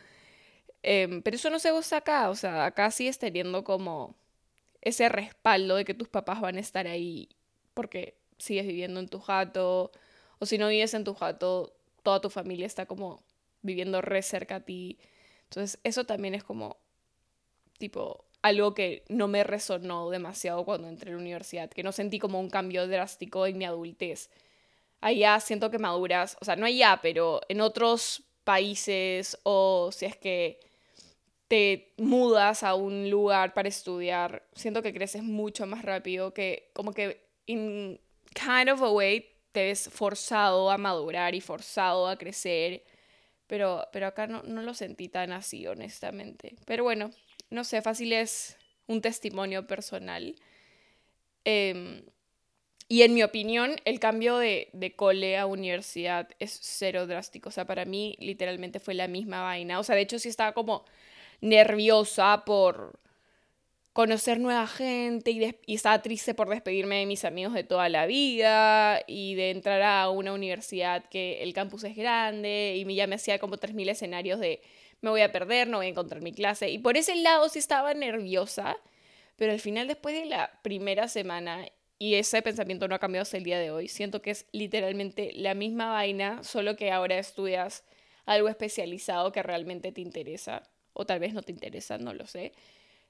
Em, 0.83 1.21
pero 1.21 1.35
eso 1.37 1.49
no 1.49 1.59
se 1.59 1.71
goza 1.71 1.97
acá, 1.97 2.29
o 2.29 2.35
sea, 2.35 2.65
acá 2.65 2.91
sigues 2.91 3.19
teniendo 3.19 3.63
como 3.63 4.15
ese 4.83 5.09
respaldo 5.09 5.75
de 5.75 5.85
que 5.85 5.93
tus 5.93 6.09
papás 6.09 6.41
van 6.41 6.57
a 6.57 6.59
estar 6.59 6.87
ahí 6.87 7.29
porque 7.73 8.17
sigues 8.37 8.67
viviendo 8.67 8.99
en 8.99 9.07
tu 9.07 9.19
jato, 9.19 9.91
o 10.39 10.45
si 10.45 10.57
no 10.57 10.67
vives 10.67 10.93
en 10.93 11.03
tu 11.03 11.13
jato, 11.13 11.73
toda 12.03 12.21
tu 12.21 12.29
familia 12.29 12.65
está 12.65 12.85
como 12.85 13.23
viviendo 13.61 14.01
re 14.01 14.21
cerca 14.21 14.57
a 14.57 14.59
ti. 14.59 14.99
Entonces, 15.43 15.79
eso 15.83 16.05
también 16.05 16.35
es 16.35 16.43
como, 16.43 16.77
tipo, 17.77 18.25
algo 18.41 18.73
que 18.73 19.05
no 19.07 19.27
me 19.27 19.43
resonó 19.43 20.09
demasiado 20.09 20.65
cuando 20.65 20.89
entré 20.89 21.11
a 21.11 21.15
la 21.15 21.21
universidad, 21.21 21.69
que 21.69 21.83
no 21.83 21.91
sentí 21.91 22.19
como 22.19 22.39
un 22.39 22.49
cambio 22.49 22.87
drástico 22.87 23.47
en 23.47 23.57
mi 23.57 23.65
adultez. 23.65 24.29
Allá 24.99 25.39
siento 25.39 25.71
que 25.71 25.79
maduras, 25.79 26.37
o 26.41 26.45
sea, 26.45 26.55
no 26.55 26.65
allá, 26.65 26.99
pero 27.01 27.41
en 27.47 27.61
otros 27.61 28.23
países 28.43 29.37
o 29.43 29.89
si 29.93 30.05
es 30.05 30.17
que 30.17 30.59
te 31.53 31.93
mudas 31.97 32.63
a 32.63 32.73
un 32.73 33.11
lugar 33.11 33.53
para 33.53 33.69
estudiar, 33.69 34.41
siento 34.55 34.81
que 34.81 34.91
creces 34.91 35.21
mucho 35.21 35.67
más 35.67 35.85
rápido, 35.85 36.33
que 36.33 36.71
como 36.73 36.93
que 36.93 37.27
in 37.45 38.01
kind 38.33 38.69
of 38.71 38.81
a 38.81 38.89
way 38.89 39.29
te 39.51 39.65
ves 39.65 39.87
forzado 39.87 40.71
a 40.71 40.79
madurar 40.79 41.35
y 41.35 41.41
forzado 41.41 42.07
a 42.07 42.17
crecer. 42.17 42.83
Pero, 43.45 43.87
pero 43.93 44.07
acá 44.07 44.25
no, 44.25 44.41
no 44.41 44.63
lo 44.63 44.73
sentí 44.73 45.09
tan 45.09 45.31
así, 45.31 45.67
honestamente. 45.67 46.55
Pero 46.65 46.85
bueno, 46.85 47.11
no 47.51 47.63
sé, 47.63 47.83
fácil 47.83 48.13
es 48.13 48.57
un 48.87 49.01
testimonio 49.01 49.67
personal. 49.67 50.35
Em, 51.45 52.01
y 52.87 53.03
en 53.03 53.13
mi 53.13 53.21
opinión, 53.21 53.75
el 53.85 53.99
cambio 53.99 54.37
de, 54.37 54.69
de, 54.73 54.95
cole 54.95 55.37
a 55.37 55.45
universidad 55.45 56.29
es 56.39 56.57
cero 56.63 57.05
drástico. 57.05 57.49
O 57.49 57.51
sea, 57.51 57.65
para 57.65 57.85
mí 57.85 58.15
literalmente 58.19 58.79
fue 58.79 58.95
la 58.95 59.07
misma 59.07 59.43
vaina. 59.43 59.79
O 59.79 59.83
sea, 59.83 59.95
de 59.95 60.01
hecho 60.01 60.17
sí 60.17 60.29
estaba 60.29 60.53
como 60.53 60.83
nerviosa 61.41 62.43
por, 62.45 62.99
conocer 63.93 64.39
nueva 64.39 64.65
gente 64.65 65.31
y, 65.31 65.55
y, 65.67 65.75
estaba 65.75 66.01
triste 66.01 66.33
por 66.33 66.49
despedirme 66.49 66.97
de 66.97 67.05
mis 67.05 67.25
amigos 67.25 67.53
de 67.53 67.63
toda 67.63 67.89
la 67.89 68.07
vida 68.07 69.01
y 69.07 69.35
de 69.35 69.51
entrar 69.51 69.83
a 69.83 70.09
una 70.09 70.33
universidad 70.33 71.05
que 71.05 71.43
el 71.43 71.53
campus 71.53 71.83
es 71.83 71.95
grande 71.95 72.73
y 72.75 72.95
ya 72.95 73.05
me 73.05 73.15
hacía 73.15 73.37
como 73.37 73.57
3.000 73.57 73.91
escenarios 73.91 74.39
de 74.39 74.61
me 75.01 75.09
voy 75.09 75.21
a 75.21 75.31
perder, 75.31 75.67
no 75.67 75.77
voy 75.77 75.87
a 75.87 75.89
encontrar 75.89 76.21
mi 76.21 76.31
clase. 76.31 76.69
Y 76.69 76.79
por 76.79 76.97
ese 76.97 77.15
lado 77.17 77.49
sí 77.49 77.59
estaba 77.59 77.93
nerviosa, 77.93 78.77
pero 79.35 79.51
al 79.51 79.59
final 79.59 79.87
después 79.87 80.15
de 80.15 80.25
la 80.25 80.59
primera 80.63 81.07
semana, 81.09 81.65
y 81.99 82.15
ese 82.15 82.41
pensamiento 82.41 82.87
no 82.87 82.95
ha 82.95 82.99
cambiado 82.99 83.23
hasta 83.23 83.37
el 83.37 83.43
día 83.43 83.59
de 83.59 83.69
hoy, 83.69 83.89
siento 83.89 84.21
que 84.21 84.31
es 84.31 84.45
literalmente 84.53 85.31
la 85.33 85.55
misma 85.55 85.91
vaina, 85.91 86.41
solo 86.43 86.77
que 86.77 86.91
ahora 86.91 87.19
estudias 87.19 87.83
algo 88.25 88.47
especializado 88.47 89.33
que 89.33 89.43
realmente 89.43 89.91
te 89.91 89.99
interesa, 89.99 90.63
o 90.93 91.05
tal 91.05 91.19
vez 91.19 91.33
no 91.33 91.41
te 91.41 91.51
interesa, 91.51 91.97
no 91.97 92.13
lo 92.13 92.27
sé. 92.27 92.53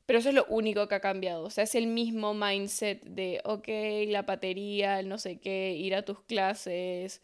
Pero 0.06 0.20
eso 0.20 0.30
es 0.30 0.36
lo 0.36 0.46
único 0.46 0.88
que 0.88 0.96
ha 0.96 1.00
cambiado. 1.00 1.44
O 1.46 1.50
sea, 1.50 1.64
es 1.64 1.76
el 1.76 1.88
mismo 1.88 2.34
mindset 2.34 3.02
de, 3.04 3.42
ok, 3.46 3.68
la 4.12 4.24
batería, 4.24 5.00
el 5.00 5.10
no 5.10 5.18
sé 5.18 5.40
qué, 5.40 5.74
ir 5.74 5.96
a 5.96 6.04
tus 6.04 6.22
clases. 6.22 7.22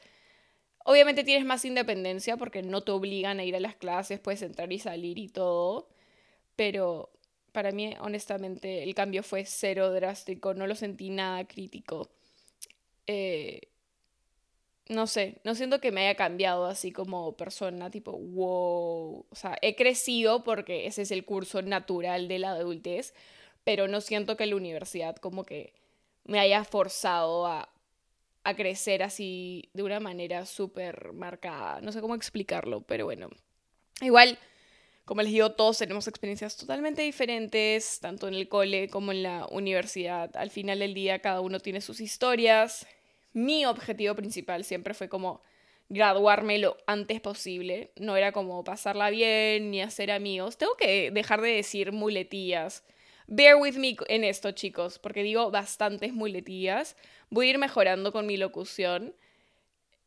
Obviamente 0.85 1.23
tienes 1.23 1.45
más 1.45 1.65
independencia 1.65 2.37
porque 2.37 2.63
no 2.63 2.81
te 2.81 2.91
obligan 2.91 3.39
a 3.39 3.43
ir 3.45 3.55
a 3.55 3.59
las 3.59 3.75
clases, 3.75 4.19
puedes 4.19 4.41
entrar 4.41 4.71
y 4.73 4.79
salir 4.79 5.17
y 5.19 5.29
todo. 5.29 5.89
Pero 6.55 7.11
para 7.51 7.71
mí, 7.71 7.95
honestamente, 8.01 8.83
el 8.83 8.95
cambio 8.95 9.23
fue 9.23 9.45
cero 9.45 9.91
drástico, 9.91 10.53
no 10.53 10.67
lo 10.67 10.75
sentí 10.75 11.09
nada 11.09 11.45
crítico. 11.47 12.09
Eh, 13.07 13.61
no 14.89 15.05
sé, 15.05 15.37
no 15.43 15.53
siento 15.53 15.79
que 15.79 15.91
me 15.91 16.01
haya 16.01 16.15
cambiado 16.15 16.65
así 16.65 16.91
como 16.91 17.37
persona, 17.37 17.91
tipo, 17.91 18.11
wow. 18.13 19.25
O 19.29 19.35
sea, 19.35 19.55
he 19.61 19.75
crecido 19.75 20.43
porque 20.43 20.87
ese 20.87 21.03
es 21.03 21.11
el 21.11 21.25
curso 21.25 21.61
natural 21.61 22.27
de 22.27 22.39
la 22.39 22.51
adultez, 22.51 23.13
pero 23.63 23.87
no 23.87 24.01
siento 24.01 24.35
que 24.35 24.47
la 24.47 24.55
universidad 24.55 25.15
como 25.17 25.45
que 25.45 25.73
me 26.25 26.39
haya 26.39 26.63
forzado 26.63 27.45
a, 27.45 27.69
a 28.43 28.55
crecer 28.55 29.03
así 29.03 29.69
de 29.73 29.83
una 29.83 29.99
manera 29.99 30.47
súper 30.47 31.13
marcada. 31.13 31.81
No 31.81 31.91
sé 31.91 32.01
cómo 32.01 32.15
explicarlo, 32.15 32.81
pero 32.81 33.05
bueno. 33.05 33.29
Igual, 34.01 34.39
como 35.05 35.21
les 35.21 35.31
digo, 35.31 35.51
todos 35.51 35.77
tenemos 35.77 36.07
experiencias 36.07 36.57
totalmente 36.57 37.03
diferentes, 37.03 37.99
tanto 37.99 38.27
en 38.27 38.33
el 38.33 38.49
cole 38.49 38.89
como 38.89 39.11
en 39.11 39.21
la 39.21 39.45
universidad. 39.51 40.35
Al 40.35 40.49
final 40.49 40.79
del 40.79 40.95
día, 40.95 41.19
cada 41.19 41.41
uno 41.41 41.59
tiene 41.59 41.81
sus 41.81 42.01
historias 42.01 42.87
mi 43.33 43.65
objetivo 43.65 44.15
principal 44.15 44.63
siempre 44.63 44.93
fue 44.93 45.09
como 45.09 45.41
graduarme 45.89 46.59
lo 46.59 46.77
antes 46.87 47.19
posible. 47.19 47.91
No 47.95 48.15
era 48.15 48.31
como 48.31 48.63
pasarla 48.63 49.09
bien 49.09 49.71
ni 49.71 49.81
hacer 49.81 50.11
amigos. 50.11 50.57
Tengo 50.57 50.75
que 50.75 51.11
dejar 51.11 51.41
de 51.41 51.49
decir 51.49 51.91
muletillas. 51.91 52.83
Bear 53.27 53.57
with 53.57 53.75
me 53.75 53.95
en 54.07 54.23
esto, 54.23 54.51
chicos, 54.51 54.97
porque 54.97 55.23
digo 55.23 55.51
bastantes 55.51 56.13
muletillas. 56.13 56.95
Voy 57.29 57.47
a 57.47 57.49
ir 57.51 57.57
mejorando 57.57 58.11
con 58.11 58.25
mi 58.25 58.37
locución. 58.37 59.15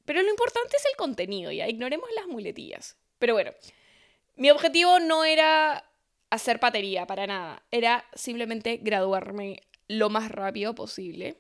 Pero 0.05 0.23
lo 0.23 0.31
importante 0.31 0.77
es 0.77 0.85
el 0.87 0.97
contenido, 0.97 1.53
ya. 1.53 1.69
Ignoremos 1.69 2.09
las 2.17 2.27
muletillas. 2.27 2.97
Pero 3.19 3.35
bueno, 3.35 3.53
mi 4.37 4.51
objetivo 4.51 4.99
no 4.99 5.25
era 5.25 5.85
hacer 6.31 6.59
patería 6.59 7.07
para 7.07 7.27
nada. 7.27 7.63
Era 7.71 8.05
simplemente 8.15 8.79
graduarme 8.79 9.61
lo 9.87 10.11
más 10.11 10.31
rápido 10.31 10.75
posible. 10.75 11.37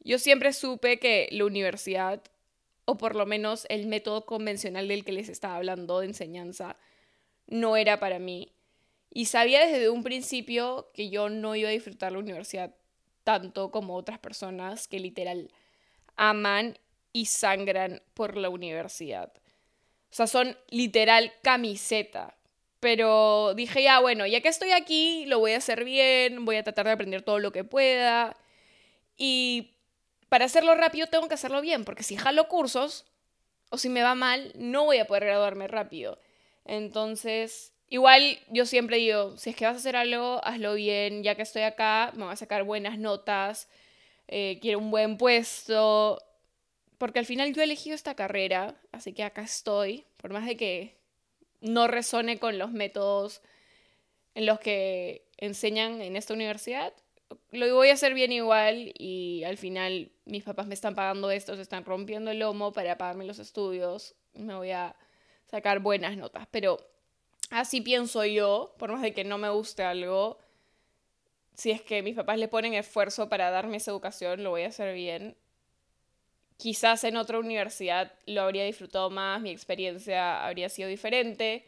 Yo 0.00 0.18
siempre 0.18 0.52
supe 0.52 0.98
que 0.98 1.28
la 1.30 1.44
universidad, 1.44 2.22
o 2.84 2.96
por 2.96 3.14
lo 3.14 3.26
menos 3.26 3.66
el 3.68 3.86
método 3.86 4.26
convencional 4.26 4.88
del 4.88 5.04
que 5.04 5.12
les 5.12 5.28
estaba 5.28 5.56
hablando 5.56 6.00
de 6.00 6.06
enseñanza, 6.06 6.76
no 7.46 7.76
era 7.76 8.00
para 8.00 8.18
mí. 8.18 8.52
Y 9.12 9.26
sabía 9.26 9.66
desde 9.66 9.90
un 9.90 10.02
principio 10.02 10.90
que 10.94 11.10
yo 11.10 11.28
no 11.28 11.56
iba 11.56 11.68
a 11.68 11.72
disfrutar 11.72 12.12
la 12.12 12.18
universidad 12.18 12.74
tanto 13.24 13.70
como 13.70 13.96
otras 13.96 14.18
personas 14.18 14.88
que 14.88 14.98
literal 14.98 15.50
aman 16.16 16.78
y 17.12 17.26
sangran 17.26 18.02
por 18.14 18.36
la 18.36 18.48
universidad. 18.48 19.32
O 20.10 20.14
sea, 20.14 20.26
son 20.26 20.56
literal 20.68 21.32
camiseta. 21.42 22.36
Pero 22.80 23.54
dije, 23.54 23.82
ya, 23.82 24.00
bueno, 24.00 24.26
ya 24.26 24.40
que 24.40 24.48
estoy 24.48 24.72
aquí, 24.72 25.26
lo 25.26 25.38
voy 25.38 25.52
a 25.52 25.58
hacer 25.58 25.84
bien, 25.84 26.44
voy 26.44 26.56
a 26.56 26.64
tratar 26.64 26.86
de 26.86 26.92
aprender 26.92 27.22
todo 27.22 27.38
lo 27.38 27.52
que 27.52 27.62
pueda. 27.62 28.36
Y 29.18 29.74
para 30.30 30.44
hacerlo 30.46 30.74
rápido 30.76 31.08
tengo 31.08 31.28
que 31.28 31.34
hacerlo 31.34 31.60
bien, 31.60 31.84
porque 31.84 32.04
si 32.04 32.16
jalo 32.16 32.48
cursos 32.48 33.04
o 33.68 33.76
si 33.76 33.88
me 33.88 34.02
va 34.02 34.14
mal, 34.14 34.52
no 34.54 34.84
voy 34.84 34.98
a 34.98 35.06
poder 35.06 35.24
graduarme 35.24 35.66
rápido. 35.66 36.18
Entonces, 36.64 37.74
igual 37.88 38.38
yo 38.48 38.64
siempre 38.64 38.98
digo, 38.98 39.36
si 39.36 39.50
es 39.50 39.56
que 39.56 39.66
vas 39.66 39.74
a 39.74 39.78
hacer 39.78 39.96
algo, 39.96 40.40
hazlo 40.44 40.74
bien, 40.74 41.24
ya 41.24 41.34
que 41.34 41.42
estoy 41.42 41.62
acá, 41.62 42.12
me 42.14 42.24
voy 42.24 42.32
a 42.32 42.36
sacar 42.36 42.62
buenas 42.62 42.96
notas, 42.96 43.68
eh, 44.28 44.60
quiero 44.62 44.78
un 44.78 44.92
buen 44.92 45.18
puesto, 45.18 46.22
porque 46.96 47.18
al 47.18 47.26
final 47.26 47.52
yo 47.52 47.60
he 47.60 47.64
elegido 47.64 47.96
esta 47.96 48.14
carrera, 48.14 48.76
así 48.92 49.12
que 49.12 49.24
acá 49.24 49.42
estoy, 49.42 50.06
por 50.16 50.32
más 50.32 50.46
de 50.46 50.56
que 50.56 50.96
no 51.60 51.88
resone 51.88 52.38
con 52.38 52.56
los 52.56 52.70
métodos 52.70 53.42
en 54.36 54.46
los 54.46 54.60
que 54.60 55.26
enseñan 55.38 56.00
en 56.00 56.14
esta 56.14 56.34
universidad, 56.34 56.92
lo 57.52 57.74
voy 57.74 57.90
a 57.90 57.94
hacer 57.94 58.14
bien 58.14 58.32
igual 58.32 58.92
y 58.98 59.44
al 59.44 59.56
final 59.56 60.10
mis 60.24 60.44
papás 60.44 60.66
me 60.66 60.74
están 60.74 60.94
pagando 60.94 61.30
esto, 61.30 61.56
se 61.56 61.62
están 61.62 61.84
rompiendo 61.84 62.30
el 62.30 62.38
lomo 62.38 62.72
para 62.72 62.96
pagarme 62.98 63.24
los 63.24 63.38
estudios, 63.38 64.14
me 64.34 64.54
voy 64.54 64.70
a 64.70 64.96
sacar 65.46 65.80
buenas 65.80 66.16
notas. 66.16 66.46
Pero 66.50 66.78
así 67.50 67.80
pienso 67.80 68.24
yo, 68.24 68.74
por 68.78 68.92
más 68.92 69.02
de 69.02 69.12
que 69.12 69.24
no 69.24 69.38
me 69.38 69.50
guste 69.50 69.82
algo, 69.82 70.38
si 71.54 71.70
es 71.70 71.82
que 71.82 72.02
mis 72.02 72.16
papás 72.16 72.38
le 72.38 72.48
ponen 72.48 72.74
esfuerzo 72.74 73.28
para 73.28 73.50
darme 73.50 73.78
esa 73.78 73.90
educación, 73.90 74.42
lo 74.42 74.50
voy 74.50 74.62
a 74.62 74.68
hacer 74.68 74.94
bien. 74.94 75.36
Quizás 76.56 77.04
en 77.04 77.16
otra 77.16 77.38
universidad 77.38 78.12
lo 78.26 78.42
habría 78.42 78.64
disfrutado 78.64 79.10
más, 79.10 79.40
mi 79.40 79.50
experiencia 79.50 80.44
habría 80.44 80.68
sido 80.68 80.88
diferente, 80.88 81.66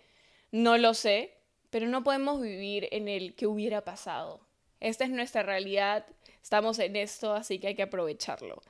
no 0.50 0.76
lo 0.76 0.94
sé, 0.94 1.34
pero 1.70 1.86
no 1.86 2.04
podemos 2.04 2.40
vivir 2.40 2.88
en 2.92 3.08
el 3.08 3.34
que 3.34 3.46
hubiera 3.46 3.82
pasado 3.84 4.51
esta 4.82 5.04
es 5.04 5.10
nuestra 5.10 5.42
realidad, 5.42 6.04
estamos 6.42 6.78
en 6.78 6.96
esto, 6.96 7.32
así 7.32 7.58
que 7.58 7.68
hay 7.68 7.74
que 7.74 7.82
aprovecharlo. 7.82 8.62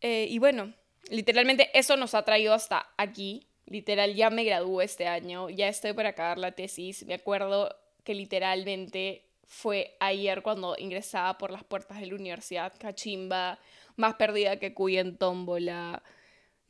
Eh, 0.00 0.26
y 0.30 0.38
bueno, 0.38 0.72
literalmente 1.10 1.70
eso 1.78 1.96
nos 1.96 2.14
ha 2.14 2.24
traído 2.24 2.54
hasta 2.54 2.88
aquí. 2.96 3.46
Literal, 3.66 4.14
ya 4.14 4.30
me 4.30 4.44
gradué 4.44 4.84
este 4.84 5.06
año, 5.06 5.50
ya 5.50 5.68
estoy 5.68 5.92
para 5.92 6.10
acabar 6.10 6.38
la 6.38 6.52
tesis. 6.52 7.04
Me 7.06 7.14
acuerdo 7.14 7.76
que 8.02 8.14
literalmente 8.14 9.24
fue 9.46 9.96
ayer 10.00 10.42
cuando 10.42 10.76
ingresaba 10.78 11.36
por 11.38 11.50
las 11.50 11.64
puertas 11.64 12.00
de 12.00 12.06
la 12.06 12.14
universidad, 12.14 12.72
cachimba, 12.78 13.58
más 13.96 14.14
perdida 14.14 14.58
que 14.58 14.74
cuy 14.74 14.98
en 14.98 15.16
tómbola 15.16 16.02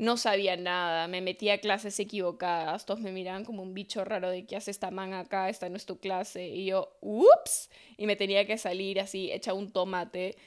no 0.01 0.17
sabía 0.17 0.57
nada, 0.57 1.09
me 1.09 1.21
metía 1.21 1.55
a 1.55 1.59
clases 1.59 2.01
equivocadas, 2.01 2.87
todos 2.87 3.01
me 3.01 3.13
miraban 3.13 3.45
como 3.45 3.63
un 3.63 3.75
bicho 3.75 4.03
raro 4.03 4.31
de 4.31 4.47
qué 4.47 4.57
hace 4.57 4.71
esta 4.71 4.91
man 4.91 5.13
acá, 5.13 5.51
esta 5.51 5.69
no 5.69 5.77
es 5.77 5.85
tu 5.85 5.99
clase, 5.99 6.49
y 6.49 6.65
yo, 6.65 6.97
ups, 7.03 7.69
y 7.99 8.07
me 8.07 8.17
tenía 8.17 8.47
que 8.47 8.57
salir 8.57 8.99
así, 8.99 9.31
hecha 9.31 9.53
un 9.53 9.71
tomate. 9.71 10.39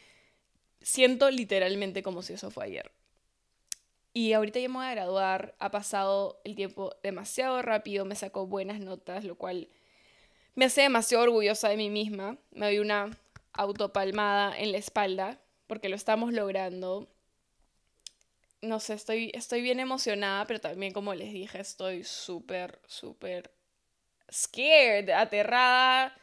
Siento 0.82 1.30
literalmente 1.30 2.02
como 2.02 2.24
si 2.24 2.34
eso 2.34 2.50
fue 2.50 2.66
ayer. 2.66 2.92
Y 4.12 4.34
ahorita 4.34 4.60
ya 4.60 4.70
me 4.70 4.78
voy 4.78 4.86
a 4.88 4.96
graduar, 4.96 5.54
ha 5.60 5.70
pasado 5.70 6.42
el 6.46 6.56
tiempo 6.56 6.96
demasiado 7.04 7.62
rápido, 7.62 8.06
me 8.06 8.16
sacó 8.16 8.48
buenas 8.48 8.80
notas, 8.80 9.24
lo 9.24 9.36
cual 9.36 9.70
me 10.56 10.66
hace 10.66 10.82
demasiado 10.82 11.26
orgullosa 11.26 11.70
de 11.70 11.78
mí 11.78 11.92
misma. 11.92 12.40
Me 12.50 12.66
doy 12.66 12.80
una 12.80 13.16
autopalmada 13.54 14.58
en 14.58 14.72
la 14.72 14.80
espalda 14.80 15.40
porque 15.68 15.90
lo 15.90 15.96
estamos 15.96 16.34
logrando 16.34 17.08
no 18.64 18.80
sé, 18.80 18.94
estoy, 18.94 19.32
estoy 19.34 19.62
bien 19.62 19.80
emocionada, 19.80 20.46
pero 20.48 20.60
también 20.60 20.94
como 20.94 21.14
les 21.14 21.32
dije, 21.32 21.60
estoy 21.60 22.04
súper, 22.04 22.80
súper 22.88 23.52
scared, 24.32 25.10
aterrada 25.10 26.16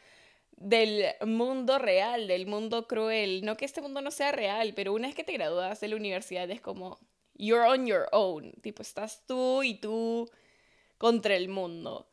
del 0.51 1.05
mundo 1.25 1.79
real, 1.79 2.27
del 2.27 2.47
mundo 2.47 2.87
cruel. 2.87 3.45
No 3.45 3.57
que 3.57 3.65
este 3.65 3.81
mundo 3.81 4.01
no 4.01 4.11
sea 4.11 4.31
real, 4.31 4.73
pero 4.75 4.93
una 4.93 5.07
vez 5.07 5.15
que 5.15 5.23
te 5.23 5.33
gradúas 5.33 5.79
de 5.79 5.87
la 5.87 5.95
universidad 5.95 6.49
es 6.49 6.61
como, 6.61 6.99
you're 7.35 7.67
on 7.67 7.85
your 7.85 8.07
own, 8.11 8.51
tipo, 8.61 8.81
estás 8.81 9.25
tú 9.27 9.63
y 9.63 9.75
tú 9.75 10.29
contra 10.97 11.35
el 11.35 11.47
mundo. 11.47 12.07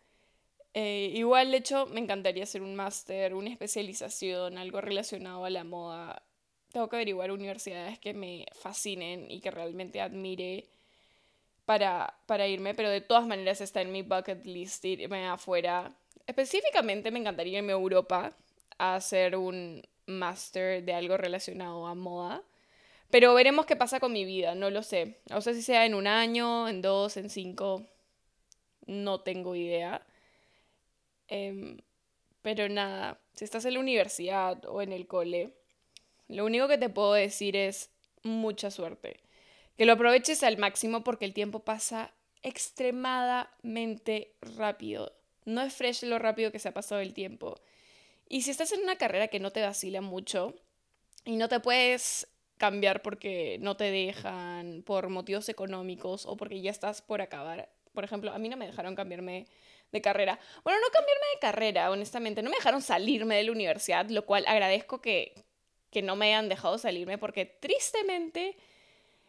Eh, 0.74 1.12
igual, 1.14 1.50
de 1.50 1.58
hecho, 1.58 1.86
me 1.86 2.00
encantaría 2.00 2.44
hacer 2.44 2.62
un 2.62 2.76
máster, 2.76 3.34
una 3.34 3.50
especialización, 3.50 4.58
algo 4.58 4.80
relacionado 4.80 5.44
a 5.44 5.50
la 5.50 5.64
moda 5.64 6.27
tengo 6.78 6.88
que 6.88 6.96
averiguar 6.96 7.32
universidades 7.32 7.98
que 7.98 8.14
me 8.14 8.46
fascinen 8.52 9.28
y 9.28 9.40
que 9.40 9.50
realmente 9.50 10.00
admire 10.00 10.64
para, 11.66 12.14
para 12.26 12.46
irme, 12.46 12.72
pero 12.72 12.88
de 12.88 13.00
todas 13.00 13.26
maneras 13.26 13.60
está 13.60 13.80
en 13.80 13.90
mi 13.90 14.02
bucket 14.02 14.46
list 14.46 14.84
irme 14.84 15.26
afuera. 15.26 15.92
Específicamente 16.24 17.10
me 17.10 17.18
encantaría 17.18 17.58
irme 17.58 17.72
a 17.72 17.76
Europa 17.76 18.32
a 18.78 18.94
hacer 18.94 19.34
un 19.34 19.82
máster 20.06 20.84
de 20.84 20.94
algo 20.94 21.16
relacionado 21.16 21.84
a 21.88 21.96
moda. 21.96 22.42
Pero 23.10 23.34
veremos 23.34 23.66
qué 23.66 23.74
pasa 23.74 23.98
con 23.98 24.12
mi 24.12 24.24
vida, 24.24 24.54
no 24.54 24.70
lo 24.70 24.84
sé. 24.84 25.18
No 25.30 25.40
sé 25.40 25.54
si 25.54 25.62
sea 25.62 25.84
en 25.84 25.94
un 25.94 26.06
año, 26.06 26.68
en 26.68 26.80
dos, 26.80 27.16
en 27.16 27.28
cinco. 27.28 27.82
No 28.86 29.20
tengo 29.20 29.56
idea. 29.56 30.06
Eh, 31.28 31.76
Pero 32.42 32.68
nada, 32.68 33.18
si 33.34 33.44
estás 33.44 33.64
en 33.64 33.74
la 33.74 33.80
universidad 33.80 34.64
o 34.66 34.80
en 34.80 34.92
el 34.92 35.06
cole, 35.06 35.58
lo 36.28 36.44
único 36.44 36.68
que 36.68 36.78
te 36.78 36.88
puedo 36.88 37.14
decir 37.14 37.56
es 37.56 37.90
mucha 38.22 38.70
suerte. 38.70 39.20
Que 39.76 39.86
lo 39.86 39.94
aproveches 39.94 40.42
al 40.42 40.58
máximo 40.58 41.04
porque 41.04 41.24
el 41.24 41.34
tiempo 41.34 41.60
pasa 41.60 42.12
extremadamente 42.42 44.34
rápido. 44.56 45.12
No 45.44 45.62
es 45.62 45.74
fresh 45.74 46.02
lo 46.04 46.18
rápido 46.18 46.52
que 46.52 46.58
se 46.58 46.68
ha 46.68 46.74
pasado 46.74 47.00
el 47.00 47.14
tiempo. 47.14 47.58
Y 48.28 48.42
si 48.42 48.50
estás 48.50 48.72
en 48.72 48.82
una 48.82 48.96
carrera 48.96 49.28
que 49.28 49.40
no 49.40 49.50
te 49.50 49.62
vacila 49.62 50.00
mucho 50.00 50.54
y 51.24 51.36
no 51.36 51.48
te 51.48 51.60
puedes 51.60 52.28
cambiar 52.58 53.02
porque 53.02 53.56
no 53.60 53.76
te 53.76 53.90
dejan, 53.90 54.82
por 54.84 55.08
motivos 55.08 55.48
económicos 55.48 56.26
o 56.26 56.36
porque 56.36 56.60
ya 56.60 56.70
estás 56.70 57.00
por 57.00 57.22
acabar. 57.22 57.70
Por 57.94 58.04
ejemplo, 58.04 58.32
a 58.32 58.38
mí 58.38 58.48
no 58.48 58.56
me 58.56 58.66
dejaron 58.66 58.94
cambiarme 58.94 59.46
de 59.92 60.00
carrera. 60.02 60.38
Bueno, 60.64 60.78
no 60.80 60.88
cambiarme 60.92 61.26
de 61.34 61.40
carrera, 61.40 61.90
honestamente. 61.90 62.42
No 62.42 62.50
me 62.50 62.56
dejaron 62.56 62.82
salirme 62.82 63.36
de 63.36 63.44
la 63.44 63.52
universidad, 63.52 64.08
lo 64.10 64.26
cual 64.26 64.44
agradezco 64.46 65.00
que, 65.00 65.32
que 65.90 66.02
no 66.02 66.16
me 66.16 66.26
hayan 66.26 66.48
dejado 66.48 66.78
salirme 66.78 67.18
porque 67.18 67.46
tristemente 67.46 68.56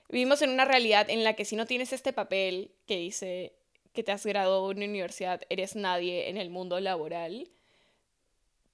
vivimos 0.10 0.42
en 0.42 0.50
una 0.50 0.66
realidad 0.66 1.10
en 1.10 1.24
la 1.24 1.34
que 1.34 1.46
si 1.46 1.56
no 1.56 1.66
tienes 1.66 1.94
este 1.94 2.14
papel 2.14 2.72
que 2.86 2.98
dice 2.98 3.54
que 3.94 4.04
te 4.04 4.12
has 4.12 4.26
graduado 4.26 4.68
de 4.68 4.76
una 4.76 4.86
universidad, 4.86 5.42
eres 5.50 5.76
nadie 5.76 6.30
en 6.30 6.38
el 6.38 6.50
mundo 6.50 6.80
laboral. 6.80 7.50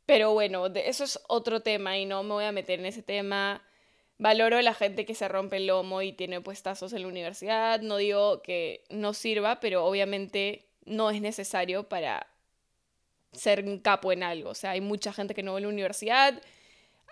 Pero 0.06 0.34
bueno, 0.34 0.68
eso 0.68 1.04
es 1.04 1.20
otro 1.28 1.62
tema 1.62 1.98
y 1.98 2.06
no 2.06 2.22
me 2.24 2.34
voy 2.34 2.44
a 2.44 2.52
meter 2.52 2.80
en 2.80 2.86
ese 2.86 3.02
tema. 3.02 3.64
Valoro 4.18 4.58
a 4.58 4.62
la 4.62 4.74
gente 4.74 5.06
que 5.06 5.16
se 5.16 5.28
rompe 5.28 5.58
el 5.58 5.68
lomo 5.68 6.02
y 6.02 6.14
tiene 6.14 6.42
puestazos 6.42 6.94
en 6.94 7.02
la 7.02 7.08
universidad. 7.08 7.82
No 7.82 7.98
digo 7.98 8.42
que 8.42 8.84
no 8.90 9.14
sirva, 9.14 9.60
pero 9.60 9.86
obviamente 9.86 10.68
no 10.86 11.10
es 11.10 11.22
necesario 11.22 11.90
para 11.90 12.28
ser 13.32 13.66
un 13.66 13.80
capo 13.80 14.12
en 14.12 14.24
algo. 14.24 14.52
O 14.52 14.56
sea, 14.56 14.72
hay 14.72 14.82
mucha 14.82 15.12
gente 15.12 15.34
que 15.34 15.44
no 15.44 15.54
va 15.54 15.58
a 15.58 15.62
la 15.62 15.68
universidad, 15.68 16.42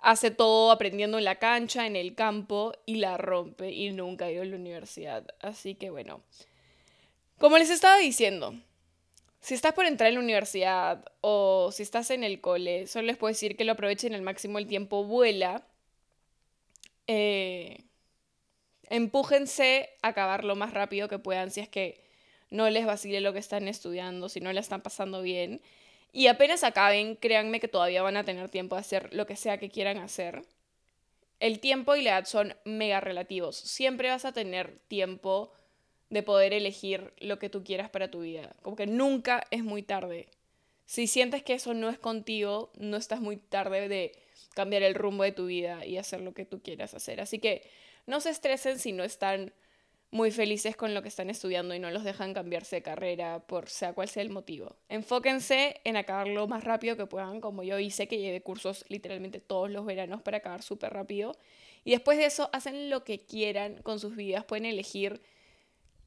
hace 0.04 0.32
todo 0.32 0.72
aprendiendo 0.72 1.18
en 1.18 1.24
la 1.24 1.39
cancha, 1.39 1.88
en 1.88 1.96
el 1.96 2.13
campo 2.13 2.74
y 2.86 2.98
la 2.98 3.18
rompe 3.18 3.72
y 3.72 3.89
nunca 3.92 4.26
ha 4.26 4.32
ido 4.32 4.44
a 4.44 4.46
la 4.46 4.58
universidad. 4.58 5.26
Así 5.39 5.76
que 5.76 5.89
bueno, 5.89 6.22
como 7.39 7.58
les 7.58 7.70
estaba 7.70 7.98
diciendo, 7.98 8.54
si 9.39 9.54
estás 9.54 9.74
por 9.74 9.86
entrar 9.86 10.10
en 10.10 10.16
la 10.16 10.20
universidad 10.20 11.06
o 11.22 11.72
si 11.72 11.84
estás 11.84 12.12
en 12.12 12.26
el 12.26 12.42
cole, 12.42 12.86
solo 12.88 13.08
les 13.08 13.18
puedo 13.18 13.30
decir 13.30 13.56
que 13.56 13.63
lo 13.63 13.72
aprovechen 13.72 14.13
al 14.13 14.22
máximo 14.22 14.60
el 14.60 14.68
tiempo 14.68 15.06
vuela. 15.06 15.66
Eh, 17.08 17.78
empújense 18.89 19.89
a 20.02 20.10
acabar 20.10 20.44
lo 20.44 20.58
más 20.58 20.74
rápido 20.74 21.08
que 21.08 21.18
puedan 21.18 21.50
si 21.50 21.62
es 21.62 21.70
que 21.70 22.04
no 22.50 22.70
les 22.70 22.86
vacile 22.86 23.22
lo 23.22 23.32
que 23.32 23.39
están 23.39 23.70
estudiando, 23.70 24.28
si 24.28 24.42
no 24.42 24.52
la 24.52 24.60
están 24.60 24.82
pasando 24.82 25.22
bien. 25.22 25.62
Y 26.13 26.28
apenas 26.28 26.63
acaben, 26.63 27.15
créanme 27.15 27.60
que 27.60 27.67
todavía 27.67 28.04
van 28.04 28.17
a 28.17 28.23
tener 28.23 28.47
tiempo 28.47 28.76
de 28.76 28.82
hacer 28.82 29.13
lo 29.13 29.26
que 29.26 29.36
sea 29.36 29.58
que 29.58 29.71
quieran 29.71 29.97
hacer. 29.97 30.43
El 31.39 31.60
tiempo 31.60 31.95
y 31.95 32.04
la 32.04 32.12
edad 32.12 32.26
son 32.26 32.56
mega 32.63 33.02
relativos. 33.02 33.58
Siempre 33.58 34.10
vas 34.10 34.23
a 34.23 34.32
tener 34.32 34.78
tiempo 34.88 35.52
de 36.12 36.21
poder 36.21 36.54
elegir 36.54 37.13
lo 37.17 37.39
que 37.39 37.49
tú 37.49 37.63
quieras 37.63 37.89
para 37.89 38.12
tu 38.12 38.21
vida. 38.21 38.56
Como 38.62 38.76
que 38.76 38.86
nunca 38.86 39.45
es 39.49 39.63
muy 39.63 39.82
tarde. 39.82 40.28
Si 40.86 41.08
sientes 41.08 41.41
que 41.41 41.56
eso 41.56 41.73
no 41.73 41.89
es 41.89 41.97
contigo, 41.97 42.71
no 42.78 42.97
estás 42.97 43.19
muy 43.19 43.38
tarde 43.38 43.89
de 43.89 44.12
cambiar 44.54 44.84
el 44.84 44.93
rumbo 44.93 45.23
de 45.23 45.32
tu 45.32 45.47
vida 45.47 45.84
y 45.84 45.97
hacer 45.97 46.21
lo 46.21 46.36
que 46.36 46.45
tú 46.45 46.62
quieras 46.62 46.93
hacer. 46.93 47.21
Así 47.21 47.39
que 47.39 47.67
no 48.06 48.21
se 48.21 48.30
estresen 48.30 48.78
si 48.78 48.91
no 48.91 49.04
están 49.04 49.52
muy 50.13 50.30
felices 50.30 50.76
con 50.76 50.93
lo 50.93 51.02
que 51.02 51.08
están 51.08 51.32
estudiando 51.32 51.73
y 51.73 51.80
no 51.80 51.89
los 51.89 52.04
dejan 52.04 52.36
cambiarse 52.36 52.76
de 52.76 52.82
carrera 52.84 53.39
por 53.47 53.67
sea 53.67 53.93
cual 53.93 54.08
sea 54.08 54.21
el 54.21 54.30
motivo. 54.30 54.76
Enfóquense 54.88 55.82
en 55.86 55.97
acabar 55.97 56.28
lo 56.28 56.47
más 56.47 56.63
rápido 56.63 56.95
que 56.95 57.08
puedan, 57.08 57.41
como 57.41 57.63
yo 57.63 57.80
hice, 57.80 58.08
que 58.08 58.19
llevé 58.19 58.43
cursos 58.43 58.86
literalmente 58.89 59.39
todos 59.39 59.71
los 59.71 59.88
veranos 59.88 60.21
para 60.21 60.38
acabar 60.38 60.62
súper 60.62 60.93
rápido. 60.93 61.36
Y 61.84 61.91
después 61.91 62.19
de 62.19 62.26
eso, 62.26 62.52
hacen 62.54 62.91
lo 62.91 63.04
que 63.04 63.26
quieran 63.26 63.82
con 63.82 63.99
sus 63.99 64.15
vidas, 64.15 64.45
pueden 64.45 64.65
elegir 64.65 65.19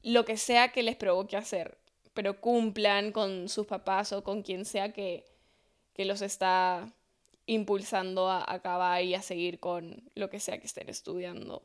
lo 0.03 0.23
que 0.23 0.37
sea 0.37 0.69
que 0.69 0.83
les 0.83 0.95
provoque 0.95 1.35
hacer, 1.35 1.77
pero 2.13 2.39
cumplan 2.39 3.11
con 3.11 3.49
sus 3.49 3.67
papás 3.67 4.13
o 4.13 4.23
con 4.23 4.41
quien 4.41 4.63
sea 4.63 4.93
que, 4.93 5.25
que 5.93 6.05
los 6.05 6.21
está 6.21 6.93
impulsando 7.45 8.29
a 8.29 8.45
acabar 8.47 9.03
y 9.03 9.15
a 9.15 9.21
seguir 9.21 9.59
con 9.59 10.09
lo 10.15 10.29
que 10.29 10.39
sea 10.39 10.59
que 10.59 10.67
estén 10.67 10.87
estudiando. 10.87 11.61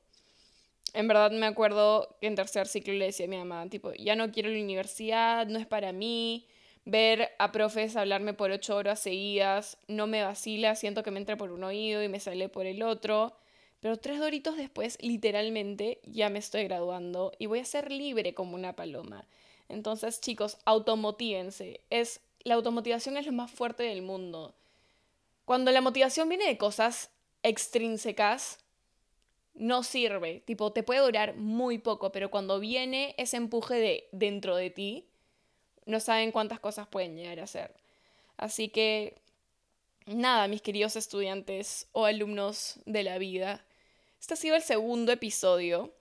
En 0.94 1.08
verdad 1.08 1.30
me 1.30 1.46
acuerdo 1.46 2.16
que 2.20 2.26
en 2.26 2.34
tercer 2.34 2.68
ciclo 2.68 2.92
le 2.94 3.06
decía 3.06 3.26
a 3.26 3.28
mi 3.28 3.38
mamá, 3.38 3.68
tipo, 3.68 3.92
ya 3.94 4.14
no 4.14 4.30
quiero 4.30 4.50
la 4.50 4.62
universidad, 4.62 5.46
no 5.46 5.58
es 5.58 5.66
para 5.66 5.92
mí, 5.92 6.46
ver 6.84 7.30
a 7.38 7.52
profes 7.52 7.96
hablarme 7.96 8.34
por 8.34 8.50
ocho 8.50 8.76
horas 8.76 9.00
seguidas, 9.00 9.78
no 9.88 10.06
me 10.06 10.22
vacila, 10.22 10.74
siento 10.74 11.02
que 11.02 11.10
me 11.10 11.20
entra 11.20 11.36
por 11.36 11.52
un 11.52 11.64
oído 11.64 12.02
y 12.02 12.08
me 12.08 12.20
sale 12.20 12.48
por 12.48 12.66
el 12.66 12.82
otro. 12.82 13.34
Pero 13.80 13.96
tres 13.96 14.20
doritos 14.20 14.56
después, 14.56 14.96
literalmente, 15.00 16.00
ya 16.04 16.28
me 16.28 16.38
estoy 16.38 16.64
graduando 16.64 17.32
y 17.38 17.46
voy 17.46 17.58
a 17.58 17.64
ser 17.64 17.90
libre 17.90 18.32
como 18.34 18.54
una 18.54 18.76
paloma. 18.76 19.26
Entonces, 19.68 20.20
chicos, 20.20 20.58
automotívense. 20.66 21.80
Es, 21.90 22.20
la 22.44 22.54
automotivación 22.54 23.16
es 23.16 23.26
lo 23.26 23.32
más 23.32 23.50
fuerte 23.50 23.82
del 23.82 24.02
mundo. 24.02 24.54
Cuando 25.44 25.72
la 25.72 25.80
motivación 25.80 26.28
viene 26.28 26.46
de 26.46 26.58
cosas 26.58 27.10
extrínsecas, 27.42 28.61
no 29.54 29.82
sirve. 29.82 30.40
Tipo, 30.44 30.72
te 30.72 30.82
puede 30.82 31.00
durar 31.00 31.36
muy 31.36 31.78
poco, 31.78 32.12
pero 32.12 32.30
cuando 32.30 32.60
viene 32.60 33.14
ese 33.18 33.36
empuje 33.36 33.74
de 33.74 34.08
dentro 34.12 34.56
de 34.56 34.70
ti, 34.70 35.08
no 35.86 36.00
saben 36.00 36.32
cuántas 36.32 36.60
cosas 36.60 36.86
pueden 36.88 37.16
llegar 37.16 37.40
a 37.40 37.46
ser. 37.46 37.74
Así 38.36 38.68
que, 38.68 39.16
nada, 40.06 40.48
mis 40.48 40.62
queridos 40.62 40.96
estudiantes 40.96 41.88
o 41.92 42.06
alumnos 42.06 42.80
de 42.86 43.02
la 43.02 43.18
vida, 43.18 43.64
este 44.20 44.34
ha 44.34 44.36
sido 44.36 44.56
el 44.56 44.62
segundo 44.62 45.10
episodio 45.12 45.92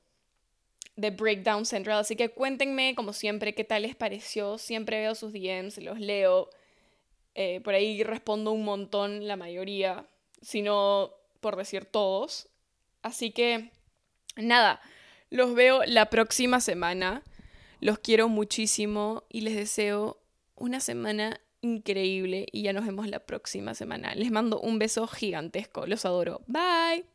de 0.95 1.09
Breakdown 1.09 1.65
Central, 1.65 1.99
así 1.99 2.15
que 2.15 2.29
cuéntenme, 2.29 2.93
como 2.95 3.13
siempre, 3.13 3.55
qué 3.55 3.63
tal 3.63 3.81
les 3.81 3.95
pareció. 3.95 4.57
Siempre 4.57 4.99
veo 4.99 5.15
sus 5.15 5.33
DMs, 5.33 5.77
los 5.79 5.99
leo. 5.99 6.49
Eh, 7.33 7.61
por 7.61 7.73
ahí 7.73 8.03
respondo 8.03 8.51
un 8.51 8.63
montón, 8.63 9.27
la 9.27 9.37
mayoría, 9.37 10.05
si 10.41 10.61
no 10.61 11.13
por 11.39 11.55
decir 11.55 11.85
todos. 11.85 12.50
Así 13.01 13.31
que, 13.31 13.71
nada, 14.35 14.81
los 15.29 15.55
veo 15.55 15.83
la 15.85 16.09
próxima 16.09 16.59
semana. 16.59 17.23
Los 17.79 17.99
quiero 17.99 18.29
muchísimo 18.29 19.23
y 19.29 19.41
les 19.41 19.55
deseo 19.55 20.21
una 20.55 20.79
semana 20.79 21.41
increíble 21.61 22.47
y 22.51 22.63
ya 22.63 22.73
nos 22.73 22.85
vemos 22.85 23.07
la 23.07 23.19
próxima 23.19 23.73
semana. 23.73 24.13
Les 24.15 24.31
mando 24.31 24.59
un 24.59 24.77
beso 24.77 25.07
gigantesco. 25.07 25.85
Los 25.87 26.05
adoro. 26.05 26.41
Bye. 26.47 27.10